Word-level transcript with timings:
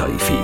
utcai 0.00 0.39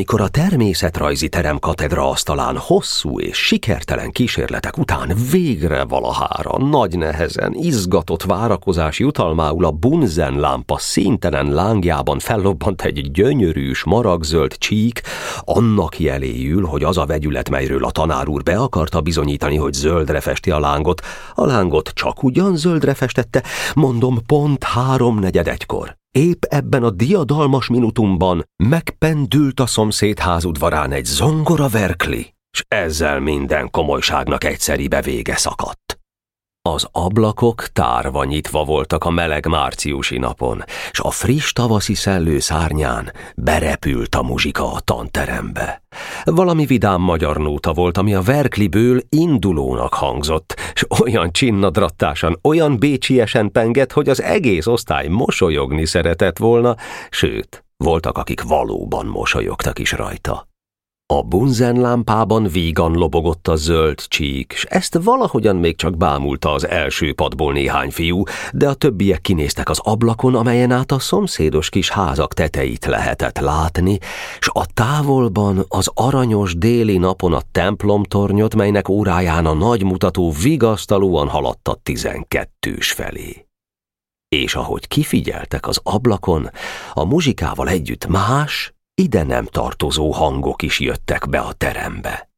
amikor 0.00 0.20
a 0.20 0.28
természetrajzi 0.28 1.28
terem 1.28 1.58
katedra 1.58 2.10
asztalán 2.10 2.56
hosszú 2.56 3.20
és 3.20 3.36
sikertelen 3.36 4.10
kísérletek 4.10 4.78
után 4.78 5.12
végre 5.30 5.84
valahára 5.84 6.58
nagy 6.58 6.98
nehezen, 6.98 7.54
izgatott 7.54 8.22
várakozás 8.22 8.98
jutalmául 8.98 9.64
a 9.64 9.70
bunzen 9.70 10.38
lámpa 10.38 10.78
színtelen 10.78 11.52
lángjában 11.52 12.18
fellobbant 12.18 12.82
egy 12.82 13.10
gyönyörű, 13.10 13.72
maragzöld 13.84 14.58
csík, 14.58 15.02
annak 15.40 15.98
jeléül, 15.98 16.64
hogy 16.64 16.84
az 16.84 16.96
a 16.96 17.06
vegyület, 17.06 17.50
melyről 17.50 17.84
a 17.84 17.90
tanár 17.90 18.28
úr 18.28 18.42
be 18.42 18.56
akarta 18.56 19.00
bizonyítani, 19.00 19.56
hogy 19.56 19.72
zöldre 19.72 20.20
festi 20.20 20.50
a 20.50 20.60
lángot, 20.60 21.00
a 21.34 21.46
lángot 21.46 21.90
csak 21.94 22.22
ugyan 22.22 22.56
zöldre 22.56 22.94
festette, 22.94 23.42
mondom 23.74 24.18
pont 24.26 24.64
háromnegyed 24.64 25.48
egykor. 25.48 25.99
Épp 26.18 26.42
ebben 26.42 26.82
a 26.82 26.90
diadalmas 26.90 27.68
minutumban 27.68 28.44
megpendült 28.56 29.60
a 29.60 29.66
szomszéd 29.66 30.18
házudvarán 30.18 30.92
egy 30.92 31.04
zongora 31.04 31.68
verkli, 31.68 32.34
s 32.50 32.64
ezzel 32.68 33.20
minden 33.20 33.70
komolyságnak 33.70 34.44
egyszeribe 34.44 35.02
vége 35.02 35.36
szakadt. 35.36 35.89
Az 36.68 36.88
ablakok 36.92 37.66
tárva 37.72 38.24
nyitva 38.24 38.64
voltak 38.64 39.04
a 39.04 39.10
meleg 39.10 39.46
márciusi 39.46 40.18
napon, 40.18 40.64
s 40.92 41.00
a 41.00 41.10
friss 41.10 41.52
tavaszi 41.52 41.94
szellő 41.94 42.38
szárnyán 42.38 43.12
berepült 43.36 44.14
a 44.14 44.22
muzsika 44.22 44.72
a 44.72 44.80
tanterembe. 44.80 45.82
Valami 46.24 46.66
vidám 46.66 47.00
magyar 47.00 47.36
nóta 47.36 47.72
volt, 47.72 47.98
ami 47.98 48.14
a 48.14 48.20
verkliből 48.20 49.00
indulónak 49.08 49.94
hangzott, 49.94 50.54
s 50.74 50.84
olyan 51.00 51.32
csinnadrattásan, 51.32 52.38
olyan 52.42 52.78
bécsiesen 52.78 53.52
pengett, 53.52 53.92
hogy 53.92 54.08
az 54.08 54.22
egész 54.22 54.66
osztály 54.66 55.08
mosolyogni 55.08 55.86
szeretett 55.86 56.38
volna, 56.38 56.76
sőt, 57.10 57.64
voltak, 57.76 58.18
akik 58.18 58.42
valóban 58.42 59.06
mosolyogtak 59.06 59.78
is 59.78 59.92
rajta. 59.92 60.49
A 61.12 61.22
bunzen 61.22 61.80
lámpában 61.80 62.48
vígan 62.48 62.92
lobogott 62.92 63.48
a 63.48 63.56
zöld 63.56 64.00
csík, 64.08 64.52
s 64.52 64.64
ezt 64.64 64.98
valahogyan 65.02 65.56
még 65.56 65.76
csak 65.76 65.96
bámulta 65.96 66.52
az 66.52 66.68
első 66.68 67.12
padból 67.12 67.52
néhány 67.52 67.90
fiú, 67.90 68.22
de 68.52 68.68
a 68.68 68.74
többiek 68.74 69.20
kinéztek 69.20 69.68
az 69.68 69.80
ablakon, 69.82 70.34
amelyen 70.34 70.70
át 70.70 70.92
a 70.92 70.98
szomszédos 70.98 71.68
kis 71.68 71.90
házak 71.90 72.34
teteit 72.34 72.84
lehetett 72.84 73.38
látni, 73.38 73.98
s 74.40 74.48
a 74.52 74.66
távolban 74.74 75.64
az 75.68 75.90
aranyos 75.94 76.58
déli 76.58 76.98
napon 76.98 77.32
a 77.32 77.42
templomtornyot, 77.52 78.54
melynek 78.54 78.88
óráján 78.88 79.46
a 79.46 79.54
nagy 79.54 79.84
mutató 79.84 80.32
vigasztalóan 80.42 81.28
haladt 81.28 81.68
a 81.68 81.78
tizenkettős 81.82 82.92
felé. 82.92 83.46
És 84.28 84.54
ahogy 84.54 84.88
kifigyeltek 84.88 85.66
az 85.66 85.80
ablakon, 85.82 86.50
a 86.92 87.04
muzsikával 87.04 87.68
együtt 87.68 88.06
más, 88.06 88.72
ide 88.94 89.22
nem 89.22 89.44
tartozó 89.44 90.10
hangok 90.10 90.62
is 90.62 90.80
jöttek 90.80 91.28
be 91.28 91.40
a 91.40 91.52
terembe. 91.52 92.30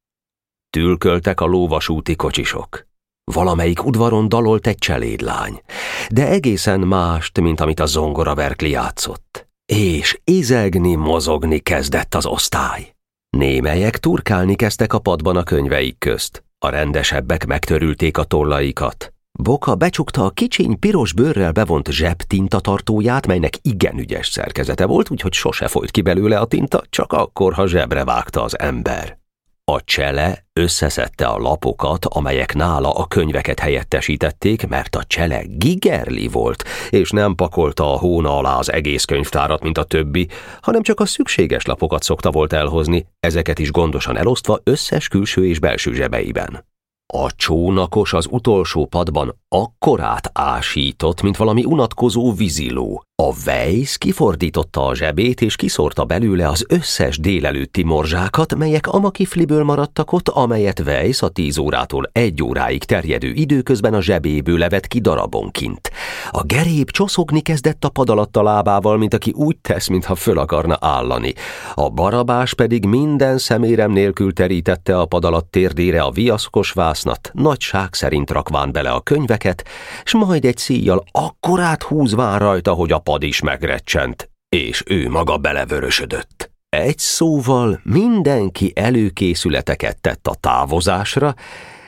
Tülköltek 0.70 1.40
a 1.40 1.44
lóvasúti 1.44 2.16
kocsisok. 2.16 2.86
Valamelyik 3.24 3.84
udvaron 3.84 4.28
dalolt 4.28 4.66
egy 4.66 4.78
cselédlány, 4.78 5.60
de 6.08 6.28
egészen 6.28 6.80
mást, 6.80 7.41
mint 7.41 7.60
amit 7.60 7.80
a 7.80 7.86
zongora 7.86 8.34
verkli 8.34 8.70
játszott. 8.70 9.48
És 9.72 10.20
izegni, 10.24 10.94
mozogni 10.94 11.58
kezdett 11.58 12.14
az 12.14 12.26
osztály. 12.26 12.94
Némelyek 13.36 13.98
turkálni 13.98 14.54
kezdtek 14.54 14.92
a 14.92 14.98
padban 14.98 15.36
a 15.36 15.42
könyveik 15.42 15.98
közt. 15.98 16.44
A 16.58 16.68
rendesebbek 16.68 17.46
megtörülték 17.46 18.18
a 18.18 18.24
tollaikat. 18.24 19.12
Boka 19.38 19.75
becsukta 19.75 20.25
a 20.25 20.31
kicsiny 20.31 20.78
piros 20.78 21.12
bőrrel 21.12 21.53
bevont 21.53 21.91
zseb 21.91 22.22
tintatartóját, 22.22 23.26
melynek 23.26 23.53
igen 23.62 23.98
ügyes 23.98 24.28
szerkezete 24.28 24.87
volt, 24.87 25.10
úgyhogy 25.10 25.32
sose 25.32 25.69
folyt 25.69 25.91
ki 25.91 26.00
belőle 26.00 26.38
a 26.38 26.44
tinta, 26.44 26.82
csak 26.91 27.12
akkor, 27.12 27.53
ha 27.53 27.66
zsebre 27.66 28.04
vágta 28.04 28.42
az 28.42 28.59
ember. 28.59 29.19
A 29.65 29.84
csele 29.84 30.44
összeszedte 30.53 31.26
a 31.26 31.38
lapokat, 31.38 32.04
amelyek 32.04 32.54
nála 32.54 32.92
a 32.92 33.06
könyveket 33.06 33.60
helyettesítették, 33.60 34.66
mert 34.69 34.97
a 34.97 35.04
csele 35.04 35.42
gigerli 35.48 36.28
volt, 36.28 36.65
és 36.91 37.10
nem 37.10 37.34
pakolta 37.34 37.92
a 37.92 37.98
hóna 37.98 38.37
alá 38.37 38.59
az 38.59 38.72
egész 38.72 39.04
könyvtárat, 39.04 39.62
mint 39.62 39.78
a 39.78 39.84
többi, 39.84 40.28
hanem 40.60 40.82
csak 40.82 41.00
a 41.00 41.06
szükséges 41.06 41.65
lapokat 41.65 42.03
szokta 42.03 42.31
volt 42.31 42.53
elhozni, 42.53 43.06
ezeket 43.21 43.59
is 43.59 43.71
gondosan 43.71 44.16
elosztva 44.16 44.60
összes 44.62 45.09
külső 45.09 45.47
és 45.47 45.59
belső 45.59 45.92
zsebeiben. 45.92 46.71
A 47.14 47.32
csónakos 47.36 48.12
az 48.12 48.26
utolsó 48.30 48.86
padban 48.86 49.36
akkorát 49.48 50.30
ásított, 50.32 51.22
mint 51.22 51.36
valami 51.36 51.64
unatkozó 51.64 52.32
víziló. 52.32 53.04
A 53.22 53.33
Weiss 53.47 53.97
kifordította 53.97 54.87
a 54.87 54.94
zsebét, 54.94 55.41
és 55.41 55.56
kiszórta 55.56 56.05
belőle 56.05 56.49
az 56.49 56.65
összes 56.69 57.19
délelőtti 57.19 57.83
morzsákat, 57.83 58.55
melyek 58.55 58.87
Amakifliből 58.87 59.65
maradtak 59.65 60.12
ott, 60.12 60.28
amelyet 60.28 60.81
Weiss 60.81 61.22
a 61.22 61.28
tíz 61.28 61.59
órától 61.59 62.10
egy 62.12 62.43
óráig 62.43 62.84
terjedő 62.84 63.28
időközben 63.28 63.94
a 63.94 64.00
zsebéből 64.00 64.59
levett 64.59 64.87
ki 64.87 65.00
darabonként. 65.00 65.91
A 66.31 66.43
geréb 66.43 66.91
csoszogni 66.91 67.41
kezdett 67.41 67.84
a 67.84 67.88
pad 67.88 68.10
alatt 68.10 68.37
a 68.37 68.43
lábával, 68.43 68.97
mint 68.97 69.15
aki 69.15 69.33
úgy 69.34 69.56
tesz, 69.56 69.89
mintha 69.89 70.15
föl 70.15 70.39
akarna 70.39 70.77
állani. 70.81 71.34
A 71.75 71.89
barabás 71.89 72.54
pedig 72.54 72.84
minden 72.84 73.39
szemérem 73.39 73.91
nélkül 73.93 74.33
terítette 74.33 74.99
a 74.99 75.06
pad 75.06 75.25
alatt 75.25 75.50
térdére 75.50 76.03
a 76.03 76.10
viaszkos 76.10 76.72
vásznat, 76.72 77.31
nagyság 77.34 77.94
szerint 77.94 78.31
rakván 78.31 78.72
bele 78.72 78.91
a 78.91 79.00
könyveket, 79.00 79.65
s 80.04 80.15
majd 80.15 80.44
egy 80.44 80.59
szíjjal 80.59 81.04
akkorát 81.10 81.83
húzván 81.83 82.39
rajta, 82.39 82.72
hogy 82.72 82.93
a 82.93 82.99
pad 83.12 83.22
is 83.22 83.40
megrecsent, 83.40 84.30
és 84.48 84.82
ő 84.86 85.08
maga 85.08 85.36
belevörösödött. 85.36 86.50
Egy 86.68 86.98
szóval 86.98 87.80
mindenki 87.82 88.72
előkészületeket 88.74 90.00
tett 90.00 90.26
a 90.26 90.34
távozásra, 90.34 91.34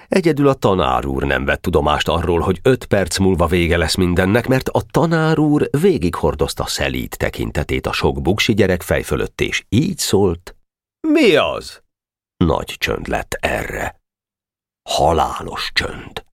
Egyedül 0.08 0.48
a 0.48 0.54
tanár 0.54 1.06
úr 1.06 1.22
nem 1.22 1.44
vett 1.44 1.62
tudomást 1.62 2.08
arról, 2.08 2.40
hogy 2.40 2.60
öt 2.62 2.84
perc 2.84 3.18
múlva 3.18 3.46
vége 3.46 3.76
lesz 3.76 3.94
mindennek, 3.94 4.46
mert 4.46 4.68
a 4.68 4.82
tanár 4.90 5.38
úr 5.38 5.68
végighordozta 5.80 6.66
szelít 6.66 7.18
tekintetét 7.18 7.86
a 7.86 7.92
sok 7.92 8.22
buksi 8.22 8.54
gyerek 8.54 8.82
fej 8.82 9.02
fölött, 9.02 9.40
és 9.40 9.64
így 9.68 9.98
szólt. 9.98 10.56
Mi 11.08 11.36
az? 11.36 11.82
Nagy 12.36 12.74
csönd 12.78 13.08
lett 13.08 13.34
erre. 13.40 14.00
Halálos 14.88 15.70
csönd. 15.74 16.24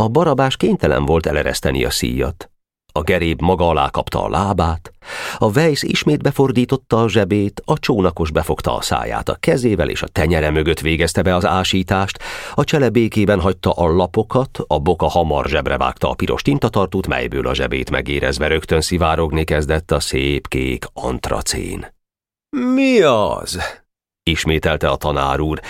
A 0.00 0.08
barabás 0.08 0.56
kénytelen 0.56 1.04
volt 1.04 1.26
elereszteni 1.26 1.84
a 1.84 1.90
szíjat. 1.90 2.50
A 2.96 3.02
geréb 3.02 3.40
maga 3.40 3.68
alá 3.68 3.88
kapta 3.90 4.24
a 4.24 4.28
lábát, 4.28 4.92
a 5.38 5.50
vejsz 5.50 5.82
ismét 5.82 6.22
befordította 6.22 7.02
a 7.02 7.08
zsebét, 7.08 7.62
a 7.64 7.78
csónakos 7.78 8.30
befogta 8.30 8.76
a 8.76 8.80
száját 8.80 9.28
a 9.28 9.36
kezével, 9.40 9.88
és 9.88 10.02
a 10.02 10.06
tenyere 10.06 10.50
mögött 10.50 10.80
végezte 10.80 11.22
be 11.22 11.34
az 11.34 11.44
ásítást, 11.44 12.18
a 12.54 12.64
csele 12.64 12.88
békében 12.88 13.40
hagyta 13.40 13.70
a 13.70 13.86
lapokat, 13.86 14.58
a 14.66 14.78
boka 14.78 15.06
hamar 15.06 15.46
zsebre 15.46 15.76
vágta 15.76 16.10
a 16.10 16.14
piros 16.14 16.42
tintatartót, 16.42 17.06
melyből 17.06 17.46
a 17.46 17.54
zsebét 17.54 17.90
megérezve 17.90 18.46
rögtön 18.46 18.80
szivárogni 18.80 19.44
kezdett 19.44 19.90
a 19.90 20.00
szép 20.00 20.48
kék 20.48 20.84
antracén. 20.92 21.86
Mi 22.74 23.00
az? 23.00 23.58
ismételte 24.22 24.88
a 24.88 24.96
tanár 24.96 25.40
úr, 25.40 25.60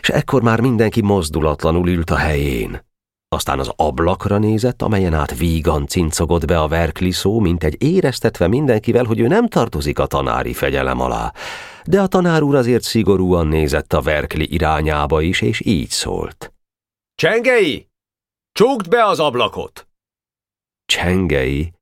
és 0.00 0.08
ekkor 0.08 0.42
már 0.42 0.60
mindenki 0.60 1.02
mozdulatlanul 1.02 1.88
ült 1.88 2.10
a 2.10 2.16
helyén. 2.16 2.88
Aztán 3.34 3.58
az 3.58 3.72
ablakra 3.76 4.38
nézett, 4.38 4.82
amelyen 4.82 5.14
át 5.14 5.38
vígan 5.38 5.86
cincogott 5.86 6.44
be 6.44 6.60
a 6.60 6.68
verkliszó, 6.68 7.40
mint 7.40 7.64
egy 7.64 7.82
éreztetve 7.82 8.48
mindenkivel, 8.48 9.04
hogy 9.04 9.20
ő 9.20 9.26
nem 9.26 9.48
tartozik 9.48 9.98
a 9.98 10.06
tanári 10.06 10.52
fegyelem 10.52 11.00
alá. 11.00 11.32
De 11.84 12.00
a 12.00 12.06
tanár 12.06 12.42
úr 12.42 12.54
azért 12.54 12.82
szigorúan 12.82 13.46
nézett 13.46 13.92
a 13.92 14.00
verkli 14.00 14.52
irányába 14.54 15.20
is, 15.20 15.40
és 15.40 15.60
így 15.64 15.88
szólt. 15.88 16.52
Csengei! 17.14 17.88
Csukd 18.52 18.88
be 18.88 19.04
az 19.04 19.20
ablakot! 19.20 19.88
Csengei, 20.86 21.72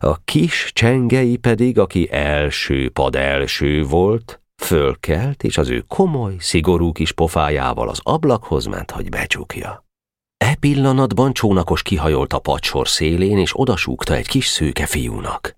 a 0.00 0.16
kis 0.24 0.70
csengei 0.72 1.36
pedig, 1.36 1.78
aki 1.78 2.08
első 2.10 2.90
pad 2.90 3.16
első 3.16 3.82
volt, 3.82 4.40
fölkelt, 4.62 5.42
és 5.42 5.58
az 5.58 5.68
ő 5.68 5.84
komoly, 5.88 6.36
szigorú 6.38 6.92
kis 6.92 7.12
pofájával 7.12 7.88
az 7.88 8.00
ablakhoz 8.02 8.64
ment, 8.64 8.90
hogy 8.90 9.08
becsukja. 9.08 9.88
E 10.44 10.54
pillanatban 10.54 11.32
csónakos 11.32 11.82
kihajolt 11.82 12.32
a 12.32 12.38
pacsor 12.38 12.88
szélén, 12.88 13.38
és 13.38 13.60
odasúgta 13.60 14.14
egy 14.14 14.28
kis 14.28 14.46
szőke 14.46 14.86
fiúnak. 14.86 15.56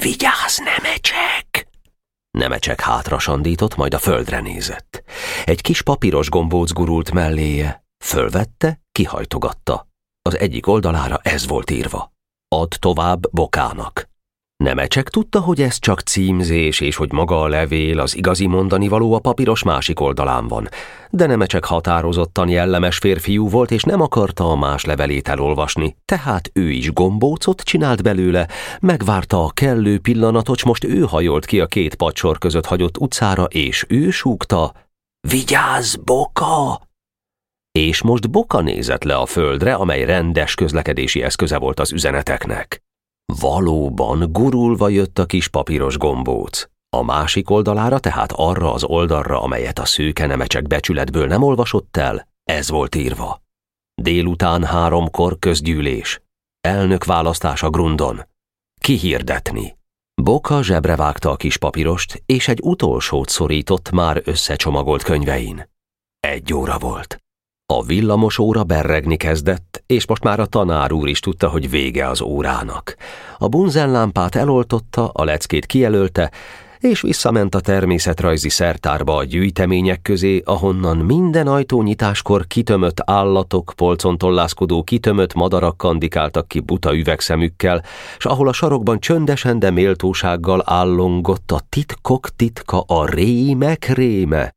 Vigyázz, 0.00 0.58
Nemecsek! 0.58 1.68
Nemecsek 2.38 2.80
hátra 2.80 3.18
sandított, 3.18 3.76
majd 3.76 3.94
a 3.94 3.98
földre 3.98 4.40
nézett. 4.40 5.02
Egy 5.44 5.60
kis 5.60 5.82
papíros 5.82 6.28
gombóc 6.28 6.72
gurult 6.72 7.12
melléje. 7.12 7.84
Fölvette, 8.04 8.80
kihajtogatta. 8.92 9.86
Az 10.22 10.38
egyik 10.38 10.66
oldalára 10.66 11.20
ez 11.22 11.46
volt 11.46 11.70
írva. 11.70 12.12
Add 12.48 12.76
tovább 12.78 13.30
Bokának. 13.30 14.11
Nemecsek 14.62 15.08
tudta, 15.08 15.40
hogy 15.40 15.62
ez 15.62 15.78
csak 15.78 16.00
címzés, 16.00 16.80
és 16.80 16.96
hogy 16.96 17.12
maga 17.12 17.40
a 17.40 17.48
levél, 17.48 18.00
az 18.00 18.16
igazi 18.16 18.46
mondani 18.46 18.88
való 18.88 19.12
a 19.12 19.18
papíros 19.18 19.62
másik 19.62 20.00
oldalán 20.00 20.48
van. 20.48 20.68
De 21.10 21.26
Nemecsek 21.26 21.64
határozottan 21.64 22.48
jellemes 22.48 22.98
férfiú 22.98 23.48
volt, 23.48 23.70
és 23.70 23.82
nem 23.82 24.00
akarta 24.00 24.50
a 24.50 24.56
más 24.56 24.84
levelét 24.84 25.28
elolvasni, 25.28 25.96
tehát 26.04 26.50
ő 26.52 26.70
is 26.70 26.92
gombócot 26.92 27.60
csinált 27.60 28.02
belőle, 28.02 28.48
megvárta 28.80 29.44
a 29.44 29.50
kellő 29.50 29.98
pillanatot, 29.98 30.58
s 30.58 30.64
most 30.64 30.84
ő 30.84 31.00
hajolt 31.00 31.44
ki 31.44 31.60
a 31.60 31.66
két 31.66 31.94
pacsor 31.94 32.38
között 32.38 32.66
hagyott 32.66 32.98
utcára, 32.98 33.44
és 33.44 33.84
ő 33.88 34.10
súgta, 34.10 34.72
Vigyázz, 35.28 35.94
Boka! 35.94 36.80
És 37.78 38.02
most 38.02 38.30
Boka 38.30 38.60
nézett 38.60 39.04
le 39.04 39.16
a 39.16 39.26
földre, 39.26 39.74
amely 39.74 40.04
rendes 40.04 40.54
közlekedési 40.54 41.22
eszköze 41.22 41.58
volt 41.58 41.80
az 41.80 41.92
üzeneteknek. 41.92 42.82
Valóban 43.40 44.32
gurulva 44.32 44.88
jött 44.88 45.18
a 45.18 45.26
kis 45.26 45.48
papíros 45.48 45.98
gombóc. 45.98 46.68
A 46.96 47.02
másik 47.02 47.50
oldalára, 47.50 47.98
tehát 47.98 48.32
arra 48.32 48.72
az 48.72 48.84
oldalra, 48.84 49.42
amelyet 49.42 49.78
a 49.78 49.84
szőke 49.84 50.26
nemecsek 50.26 50.66
becsületből 50.66 51.26
nem 51.26 51.42
olvasott 51.42 51.96
el, 51.96 52.28
ez 52.44 52.70
volt 52.70 52.94
írva. 52.94 53.42
Délután 53.94 54.64
háromkor 54.64 55.38
közgyűlés. 55.38 56.22
Elnök 56.60 57.04
választás 57.04 57.62
a 57.62 57.70
grundon. 57.70 58.20
Kihirdetni. 58.80 59.76
Boka 60.22 60.62
zsebre 60.62 60.96
vágta 60.96 61.30
a 61.30 61.36
kis 61.36 61.56
papírost, 61.56 62.22
és 62.26 62.48
egy 62.48 62.60
utolsót 62.62 63.28
szorított 63.28 63.90
már 63.90 64.22
összecsomagolt 64.24 65.02
könyvein. 65.02 65.70
Egy 66.20 66.54
óra 66.54 66.78
volt. 66.78 67.21
A 67.74 67.82
villamos 67.82 68.38
óra 68.38 68.64
berregni 68.64 69.16
kezdett, 69.16 69.82
és 69.86 70.06
most 70.06 70.24
már 70.24 70.40
a 70.40 70.46
tanár 70.46 70.92
úr 70.92 71.08
is 71.08 71.20
tudta, 71.20 71.48
hogy 71.48 71.70
vége 71.70 72.08
az 72.08 72.20
órának. 72.20 72.96
A 73.38 73.48
bunzenlámpát 73.48 74.34
eloltotta, 74.34 75.08
a 75.08 75.24
leckét 75.24 75.66
kijelölte, 75.66 76.30
és 76.78 77.00
visszament 77.00 77.54
a 77.54 77.60
természetrajzi 77.60 78.48
szertárba 78.48 79.16
a 79.16 79.24
gyűjtemények 79.24 80.02
közé, 80.02 80.42
ahonnan 80.44 80.96
minden 80.96 81.46
ajtónyitáskor 81.46 82.46
kitömött 82.46 83.00
állatok, 83.04 83.72
polcon 83.76 84.18
tollászkodó 84.18 84.82
kitömött 84.82 85.34
madarak 85.34 85.76
kandikáltak 85.76 86.48
ki 86.48 86.60
buta 86.60 86.94
üvegszemükkel, 86.96 87.84
s 88.18 88.24
ahol 88.24 88.48
a 88.48 88.52
sarokban 88.52 89.00
csöndesen, 89.00 89.58
de 89.58 89.70
méltósággal 89.70 90.62
állongott 90.66 91.52
a 91.52 91.60
titkok 91.68 92.28
titka, 92.36 92.80
a 92.80 93.06
rémek 93.06 93.86
réme, 93.86 94.54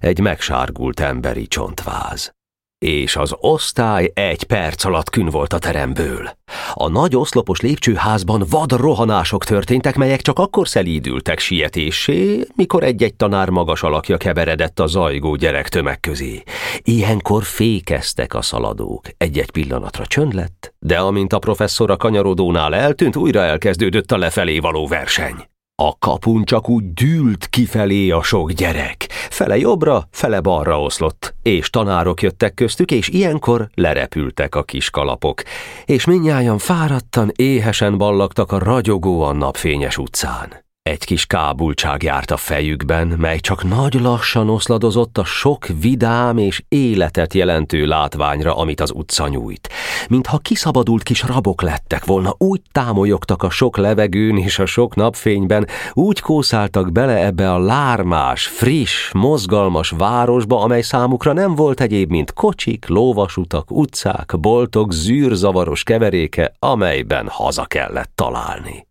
egy 0.00 0.20
megsárgult 0.20 1.00
emberi 1.00 1.46
csontváz 1.46 2.36
és 2.78 3.16
az 3.16 3.34
osztály 3.40 4.10
egy 4.14 4.44
perc 4.44 4.84
alatt 4.84 5.10
kün 5.10 5.26
volt 5.26 5.52
a 5.52 5.58
teremből. 5.58 6.30
A 6.74 6.88
nagy 6.88 7.16
oszlopos 7.16 7.60
lépcsőházban 7.60 8.44
vad 8.50 8.72
rohanások 8.72 9.44
történtek, 9.44 9.96
melyek 9.96 10.22
csak 10.22 10.38
akkor 10.38 10.68
szelídültek 10.68 11.38
sietésé, 11.38 12.46
mikor 12.54 12.82
egy-egy 12.82 13.14
tanár 13.14 13.48
magas 13.48 13.82
alakja 13.82 14.16
keveredett 14.16 14.80
a 14.80 14.86
zajgó 14.86 15.34
gyerek 15.34 15.68
tömeg 15.68 16.00
közé. 16.00 16.42
Ilyenkor 16.82 17.42
fékeztek 17.44 18.34
a 18.34 18.42
szaladók. 18.42 19.04
Egy-egy 19.16 19.50
pillanatra 19.50 20.06
csönd 20.06 20.32
lett, 20.32 20.74
de 20.78 20.98
amint 20.98 21.32
a 21.32 21.38
professzor 21.38 21.90
a 21.90 21.96
kanyarodónál 21.96 22.74
eltűnt, 22.74 23.16
újra 23.16 23.40
elkezdődött 23.40 24.12
a 24.12 24.18
lefelé 24.18 24.58
való 24.58 24.86
verseny. 24.86 25.46
A 25.82 25.98
kapun 25.98 26.44
csak 26.44 26.68
úgy 26.68 26.92
dűlt 26.92 27.46
kifelé 27.46 28.10
a 28.10 28.22
sok 28.22 28.52
gyerek. 28.52 29.06
Fele 29.10 29.58
jobbra, 29.58 30.08
fele 30.10 30.40
balra 30.40 30.80
oszlott, 30.80 31.34
és 31.42 31.70
tanárok 31.70 32.22
jöttek 32.22 32.54
köztük, 32.54 32.90
és 32.90 33.08
ilyenkor 33.08 33.68
lerepültek 33.74 34.54
a 34.54 34.62
kis 34.62 34.90
kalapok, 34.90 35.42
és 35.84 36.04
minnyáján 36.04 36.58
fáradtan, 36.58 37.32
éhesen 37.36 37.98
ballagtak 37.98 38.52
a 38.52 38.58
ragyogóan 38.58 39.36
napfényes 39.36 39.98
utcán. 39.98 40.67
Egy 40.88 41.04
kis 41.04 41.26
kábultság 41.26 42.02
járt 42.02 42.30
a 42.30 42.36
fejükben, 42.36 43.06
mely 43.06 43.38
csak 43.38 43.64
nagy 43.64 43.94
lassan 43.94 44.48
oszladozott 44.48 45.18
a 45.18 45.24
sok 45.24 45.66
vidám 45.80 46.38
és 46.38 46.62
életet 46.68 47.34
jelentő 47.34 47.86
látványra, 47.86 48.56
amit 48.56 48.80
az 48.80 48.92
utca 48.94 49.28
nyújt. 49.28 49.68
Mintha 50.08 50.38
kiszabadult 50.38 51.02
kis 51.02 51.22
rabok 51.22 51.62
lettek 51.62 52.04
volna, 52.04 52.34
úgy 52.38 52.60
támolyogtak 52.72 53.42
a 53.42 53.50
sok 53.50 53.76
levegőn 53.76 54.36
és 54.36 54.58
a 54.58 54.66
sok 54.66 54.94
napfényben, 54.94 55.66
úgy 55.92 56.20
kószáltak 56.20 56.92
bele 56.92 57.24
ebbe 57.24 57.52
a 57.52 57.58
lármás, 57.58 58.46
friss, 58.46 59.12
mozgalmas 59.12 59.90
városba, 59.90 60.60
amely 60.60 60.82
számukra 60.82 61.32
nem 61.32 61.54
volt 61.54 61.80
egyéb, 61.80 62.10
mint 62.10 62.32
kocsik, 62.32 62.86
lóvasutak, 62.86 63.70
utcák, 63.70 64.34
boltok, 64.40 64.92
zűrzavaros 64.92 65.82
keveréke, 65.82 66.52
amelyben 66.58 67.28
haza 67.30 67.64
kellett 67.64 68.10
találni. 68.14 68.86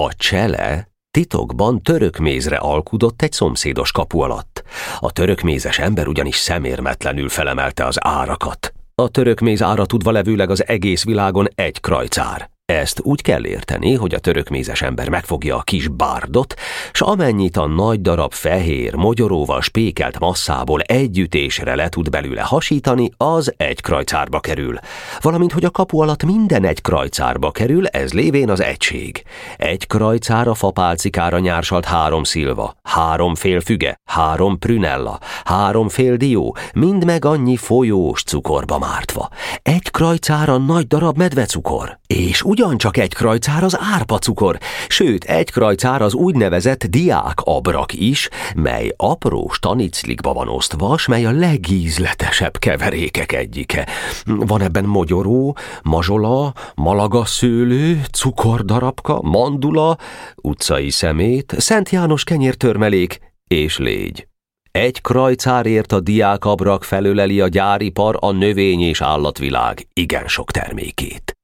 A 0.00 0.14
csele 0.16 0.87
Titokban 1.10 1.82
törökmézre 1.82 2.56
alkudott 2.56 3.22
egy 3.22 3.32
szomszédos 3.32 3.92
kapu 3.92 4.18
alatt. 4.20 4.62
A 4.98 5.12
törökmézes 5.12 5.78
ember 5.78 6.06
ugyanis 6.06 6.36
szemérmetlenül 6.36 7.28
felemelte 7.28 7.86
az 7.86 7.96
árakat. 8.00 8.72
A 8.94 9.08
törökméz 9.08 9.62
ára 9.62 9.86
tudva 9.86 10.10
levőleg 10.10 10.50
az 10.50 10.66
egész 10.66 11.04
világon 11.04 11.48
egy 11.54 11.80
krajcár. 11.80 12.50
Ezt 12.72 13.00
úgy 13.02 13.22
kell 13.22 13.46
érteni, 13.46 13.94
hogy 13.94 14.14
a 14.14 14.18
törökmézes 14.18 14.82
ember 14.82 15.08
megfogja 15.08 15.56
a 15.56 15.62
kis 15.62 15.88
bárdot, 15.88 16.54
s 16.92 17.00
amennyit 17.00 17.56
a 17.56 17.66
nagy 17.66 18.00
darab 18.00 18.32
fehér, 18.32 18.94
mogyoróval 18.94 19.60
spékelt 19.60 20.18
masszából 20.18 20.80
együttésre 20.80 21.74
le 21.74 21.88
tud 21.88 22.10
belőle 22.10 22.42
hasítani, 22.42 23.10
az 23.16 23.54
egy 23.56 23.80
krajcárba 23.80 24.40
kerül. 24.40 24.78
Valamint, 25.20 25.52
hogy 25.52 25.64
a 25.64 25.70
kapu 25.70 26.00
alatt 26.00 26.24
minden 26.24 26.64
egy 26.64 26.80
krajcárba 26.80 27.50
kerül, 27.50 27.86
ez 27.86 28.12
lévén 28.12 28.50
az 28.50 28.60
egység. 28.60 29.22
Egy 29.56 29.86
krajcára 29.86 30.54
fapálcikára 30.54 31.38
nyársalt 31.38 31.84
három 31.84 32.22
szilva, 32.22 32.74
három 32.82 33.34
fél 33.34 33.60
füge, 33.60 34.00
három 34.04 34.58
prünella, 34.58 35.18
három 35.44 35.88
fél 35.88 36.16
dió, 36.16 36.56
mind 36.74 37.04
meg 37.04 37.24
annyi 37.24 37.56
folyós 37.56 38.22
cukorba 38.22 38.78
mártva. 38.78 39.28
Egy 39.62 39.90
krajcára 39.90 40.56
nagy 40.56 40.86
darab 40.86 41.16
medvecukor, 41.16 41.98
és 42.06 42.42
úgy 42.42 42.56
ugyancsak 42.58 42.96
egy 42.96 43.14
krajcár 43.14 43.64
az 43.64 43.78
árpacukor, 43.80 44.58
sőt, 44.88 45.24
egy 45.24 45.50
krajcár 45.50 46.02
az 46.02 46.14
úgynevezett 46.14 46.84
diák 46.84 47.40
abrak 47.40 47.92
is, 47.92 48.28
mely 48.56 48.92
apró 48.96 49.48
staniclikba 49.52 50.32
van 50.32 50.48
osztva, 50.48 50.98
s 50.98 51.06
mely 51.06 51.24
a 51.24 51.30
legízletesebb 51.30 52.58
keverékek 52.58 53.32
egyike. 53.32 53.88
Van 54.24 54.60
ebben 54.60 54.84
mogyoró, 54.84 55.56
mazsola, 55.82 56.52
malaga 56.74 57.24
szőlő, 57.24 58.02
cukordarabka, 58.12 59.20
mandula, 59.22 59.96
utcai 60.36 60.90
szemét, 60.90 61.54
Szent 61.58 61.90
János 61.90 62.24
kenyértörmelék 62.24 63.18
és 63.46 63.78
légy. 63.78 64.26
Egy 64.70 65.00
krajcárért 65.00 65.92
a 65.92 66.00
diákabrak 66.00 66.84
felöleli 66.84 67.40
a 67.40 67.48
gyáripar 67.48 68.16
a 68.20 68.30
növény 68.30 68.80
és 68.80 69.00
állatvilág 69.00 69.86
igen 69.92 70.26
sok 70.26 70.50
termékét. 70.50 71.37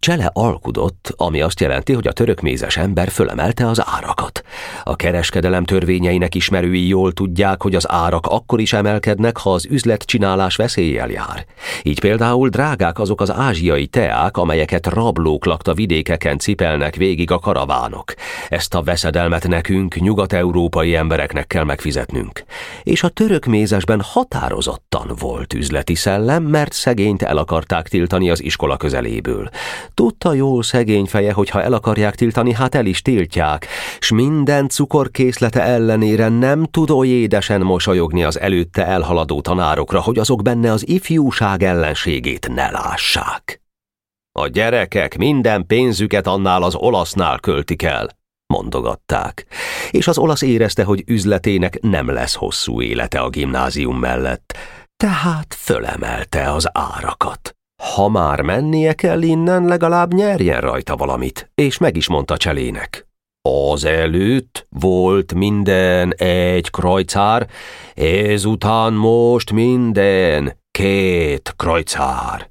Csele 0.00 0.30
alkudott, 0.32 1.14
ami 1.16 1.40
azt 1.40 1.60
jelenti, 1.60 1.92
hogy 1.92 2.06
a 2.06 2.12
törökmézes 2.12 2.76
ember 2.76 3.08
fölemelte 3.08 3.66
az 3.66 3.82
árakat. 3.86 4.42
A 4.84 4.96
kereskedelem 4.96 5.64
törvényeinek 5.64 6.34
ismerői 6.34 6.86
jól 6.86 7.12
tudják, 7.12 7.62
hogy 7.62 7.74
az 7.74 7.90
árak 7.90 8.26
akkor 8.26 8.60
is 8.60 8.72
emelkednek, 8.72 9.36
ha 9.36 9.52
az 9.52 9.66
üzletcsinálás 9.70 10.56
veszéllyel 10.56 11.10
jár. 11.10 11.44
Így 11.82 12.00
például 12.00 12.48
drágák 12.48 12.98
azok 12.98 13.20
az 13.20 13.30
ázsiai 13.30 13.86
teák, 13.86 14.36
amelyeket 14.36 14.86
rablók 14.86 15.44
lakta 15.44 15.74
vidékeken 15.74 16.38
cipelnek 16.38 16.96
végig 16.96 17.30
a 17.30 17.38
karavánok. 17.38 18.14
Ezt 18.48 18.74
a 18.74 18.82
veszedelmet 18.82 19.48
nekünk, 19.48 19.94
nyugat-európai 19.94 20.94
embereknek 20.94 21.46
kell 21.46 21.64
megfizetnünk. 21.64 22.44
És 22.82 23.02
a 23.02 23.08
törökmézesben 23.08 24.00
határozottan 24.00 25.10
volt 25.18 25.54
üzleti 25.54 25.94
szellem, 25.94 26.42
mert 26.42 26.72
szegényt 26.72 27.22
el 27.22 27.36
akarták 27.36 27.88
tiltani 27.88 28.30
az 28.30 28.42
iskola 28.42 28.76
közeléből. 28.76 29.50
Tudta 30.00 30.32
jól 30.32 30.62
szegény 30.62 31.06
feje, 31.06 31.32
hogy 31.32 31.48
ha 31.48 31.62
el 31.62 31.72
akarják 31.72 32.14
tiltani, 32.14 32.52
hát 32.52 32.74
el 32.74 32.86
is 32.86 33.02
tiltják, 33.02 33.66
s 33.98 34.10
minden 34.10 34.68
cukorkészlete 34.68 35.62
ellenére 35.62 36.28
nem 36.28 36.64
tud 36.64 36.90
oly 36.90 37.08
édesen 37.08 37.60
mosolyogni 37.60 38.24
az 38.24 38.40
előtte 38.40 38.86
elhaladó 38.86 39.40
tanárokra, 39.40 40.00
hogy 40.00 40.18
azok 40.18 40.42
benne 40.42 40.72
az 40.72 40.88
ifjúság 40.88 41.62
ellenségét 41.62 42.48
ne 42.54 42.70
lássák. 42.70 43.62
A 44.38 44.46
gyerekek 44.46 45.16
minden 45.16 45.66
pénzüket 45.66 46.26
annál 46.26 46.62
az 46.62 46.74
olasznál 46.74 47.38
költik 47.38 47.82
el, 47.82 48.08
mondogatták, 48.46 49.46
és 49.90 50.08
az 50.08 50.18
olasz 50.18 50.42
érezte, 50.42 50.84
hogy 50.84 51.02
üzletének 51.06 51.80
nem 51.80 52.10
lesz 52.10 52.34
hosszú 52.34 52.82
élete 52.82 53.18
a 53.20 53.28
gimnázium 53.28 53.98
mellett, 53.98 54.56
tehát 54.96 55.54
fölemelte 55.58 56.52
az 56.52 56.68
árakat. 56.72 57.54
Ha 57.80 58.08
már 58.08 58.40
mennie 58.40 58.92
kell 58.92 59.22
innen, 59.22 59.64
legalább 59.64 60.12
nyerjen 60.12 60.60
rajta 60.60 60.96
valamit, 60.96 61.50
és 61.54 61.78
meg 61.78 61.96
is 61.96 62.08
mondta 62.08 62.36
Cselének. 62.36 63.06
Az 63.42 63.84
előtt 63.84 64.66
volt 64.68 65.34
minden 65.34 66.14
egy 66.14 66.70
krajcár, 66.70 67.48
ezután 67.94 68.92
most 68.92 69.52
minden 69.52 70.58
két 70.70 71.54
krajcár. 71.56 72.48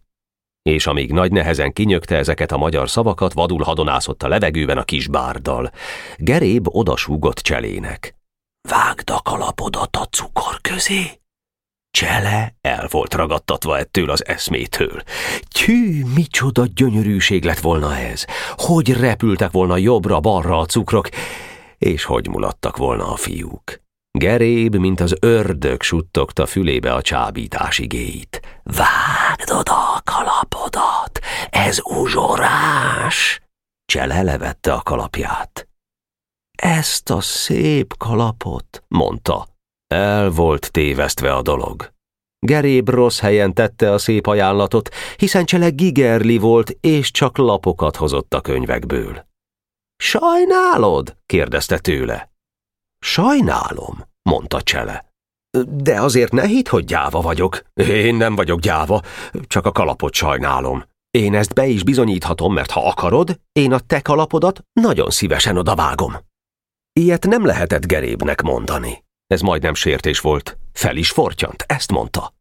és 0.61 0.87
amíg 0.87 1.11
nagy 1.11 1.31
nehezen 1.31 1.73
kinyögte 1.73 2.15
ezeket 2.15 2.51
a 2.51 2.57
magyar 2.57 2.89
szavakat, 2.89 3.33
vadul 3.33 3.63
hadonászott 3.63 4.23
a 4.23 4.27
levegőben 4.27 4.77
a 4.77 4.83
kis 4.83 5.07
bárdal. 5.07 5.71
Geréb 6.17 6.67
odasúgott 6.75 7.37
cselének. 7.37 8.15
Vágd 8.69 9.09
a 9.09 9.21
kalapodat 9.21 9.95
a 9.95 10.05
cukor 10.05 10.61
közé! 10.61 11.19
Csele 11.91 12.55
el 12.61 12.78
volt 12.89 13.13
ragadtatva 13.13 13.77
ettől 13.77 14.09
az 14.09 14.25
eszmétől. 14.27 15.01
Tyű, 15.41 16.03
micsoda 16.15 16.65
gyönyörűség 16.65 17.43
lett 17.43 17.59
volna 17.59 17.97
ez! 17.97 18.25
Hogy 18.55 18.93
repültek 18.93 19.51
volna 19.51 19.77
jobbra-balra 19.77 20.59
a 20.59 20.65
cukrok, 20.65 21.09
és 21.77 22.03
hogy 22.03 22.27
mulattak 22.27 22.77
volna 22.77 23.11
a 23.11 23.15
fiúk. 23.15 23.81
Geréb, 24.11 24.75
mint 24.75 24.99
az 24.99 25.15
ördög 25.19 25.81
suttogta 25.81 26.45
fülébe 26.45 26.93
a 26.93 27.01
csábítás 27.01 27.79
igéit. 27.79 28.41
Vágd 28.63 29.51
oda 29.51 29.93
a 29.93 30.01
kalapodat, 30.03 31.19
ez 31.49 31.79
uzsorás! 31.83 33.41
Csele 33.85 34.21
levette 34.21 34.73
a 34.73 34.81
kalapját. 34.81 35.67
Ezt 36.57 37.09
a 37.09 37.21
szép 37.21 37.97
kalapot, 37.97 38.83
mondta. 38.87 39.47
El 39.87 40.29
volt 40.29 40.71
tévesztve 40.71 41.33
a 41.35 41.41
dolog. 41.41 41.91
Geréb 42.39 42.89
rossz 42.89 43.19
helyen 43.19 43.53
tette 43.53 43.91
a 43.91 43.97
szép 43.97 44.27
ajánlatot, 44.27 44.89
hiszen 45.17 45.45
Csele 45.45 45.69
gigerli 45.69 46.37
volt, 46.37 46.77
és 46.81 47.11
csak 47.11 47.37
lapokat 47.37 47.95
hozott 47.95 48.33
a 48.33 48.41
könyvekből. 48.41 49.27
Sajnálod? 49.95 51.17
kérdezte 51.25 51.77
tőle. 51.77 52.31
Sajnálom, 52.99 54.03
mondta 54.21 54.61
Csele. 54.61 55.07
De 55.67 56.01
azért 56.01 56.31
ne 56.31 56.45
hidd, 56.45 56.69
hogy 56.69 56.85
gyáva 56.85 57.21
vagyok. 57.21 57.61
Én 57.73 58.15
nem 58.15 58.35
vagyok 58.35 58.59
gyáva, 58.59 59.01
csak 59.47 59.65
a 59.65 59.71
kalapot 59.71 60.13
sajnálom. 60.13 60.83
Én 61.11 61.35
ezt 61.35 61.53
be 61.53 61.65
is 61.65 61.83
bizonyíthatom, 61.83 62.53
mert 62.53 62.71
ha 62.71 62.87
akarod, 62.87 63.39
én 63.51 63.73
a 63.73 63.79
te 63.79 64.01
kalapodat 64.01 64.63
nagyon 64.73 65.09
szívesen 65.09 65.57
odavágom. 65.57 66.17
Ilyet 66.93 67.25
nem 67.25 67.45
lehetett 67.45 67.85
Gerébnek 67.85 68.41
mondani. 68.41 69.03
Ez 69.33 69.41
majdnem 69.41 69.73
sértés 69.73 70.19
volt. 70.19 70.57
Fel 70.73 70.95
is 70.95 71.11
fortyant, 71.11 71.63
ezt 71.67 71.91
mondta. 71.91 72.33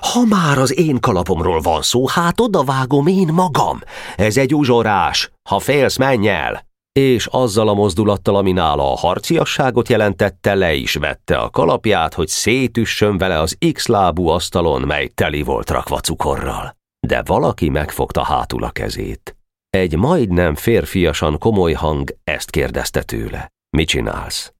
Ha 0.00 0.24
már 0.28 0.58
az 0.58 0.78
én 0.78 1.00
kalapomról 1.00 1.60
van 1.60 1.82
szó, 1.82 2.06
hát 2.06 2.40
odavágom 2.40 3.06
én 3.06 3.28
magam. 3.32 3.80
Ez 4.16 4.36
egy 4.36 4.54
uzsorás. 4.54 5.30
Ha 5.48 5.58
félsz, 5.58 5.96
menj 5.96 6.28
el! 6.28 6.68
És 6.92 7.26
azzal 7.26 7.68
a 7.68 7.74
mozdulattal, 7.74 8.36
ami 8.36 8.52
nála 8.52 8.92
a 8.92 8.96
harciasságot 8.96 9.88
jelentette, 9.88 10.54
le 10.54 10.74
is 10.74 10.94
vette 10.94 11.38
a 11.38 11.50
kalapját, 11.50 12.14
hogy 12.14 12.28
szétüssön 12.28 13.18
vele 13.18 13.40
az 13.40 13.56
x-lábú 13.72 14.28
asztalon, 14.28 14.82
mely 14.82 15.06
teli 15.06 15.42
volt 15.42 15.70
rakva 15.70 16.00
cukorral. 16.00 16.76
De 17.06 17.22
valaki 17.22 17.68
megfogta 17.68 18.22
hátul 18.22 18.64
a 18.64 18.70
kezét. 18.70 19.36
Egy 19.70 19.96
majdnem 19.96 20.54
férfiasan 20.54 21.38
komoly 21.38 21.72
hang 21.72 22.16
ezt 22.24 22.50
kérdezte 22.50 23.02
tőle. 23.02 23.52
Mit 23.76 23.88
csinálsz? 23.88 24.52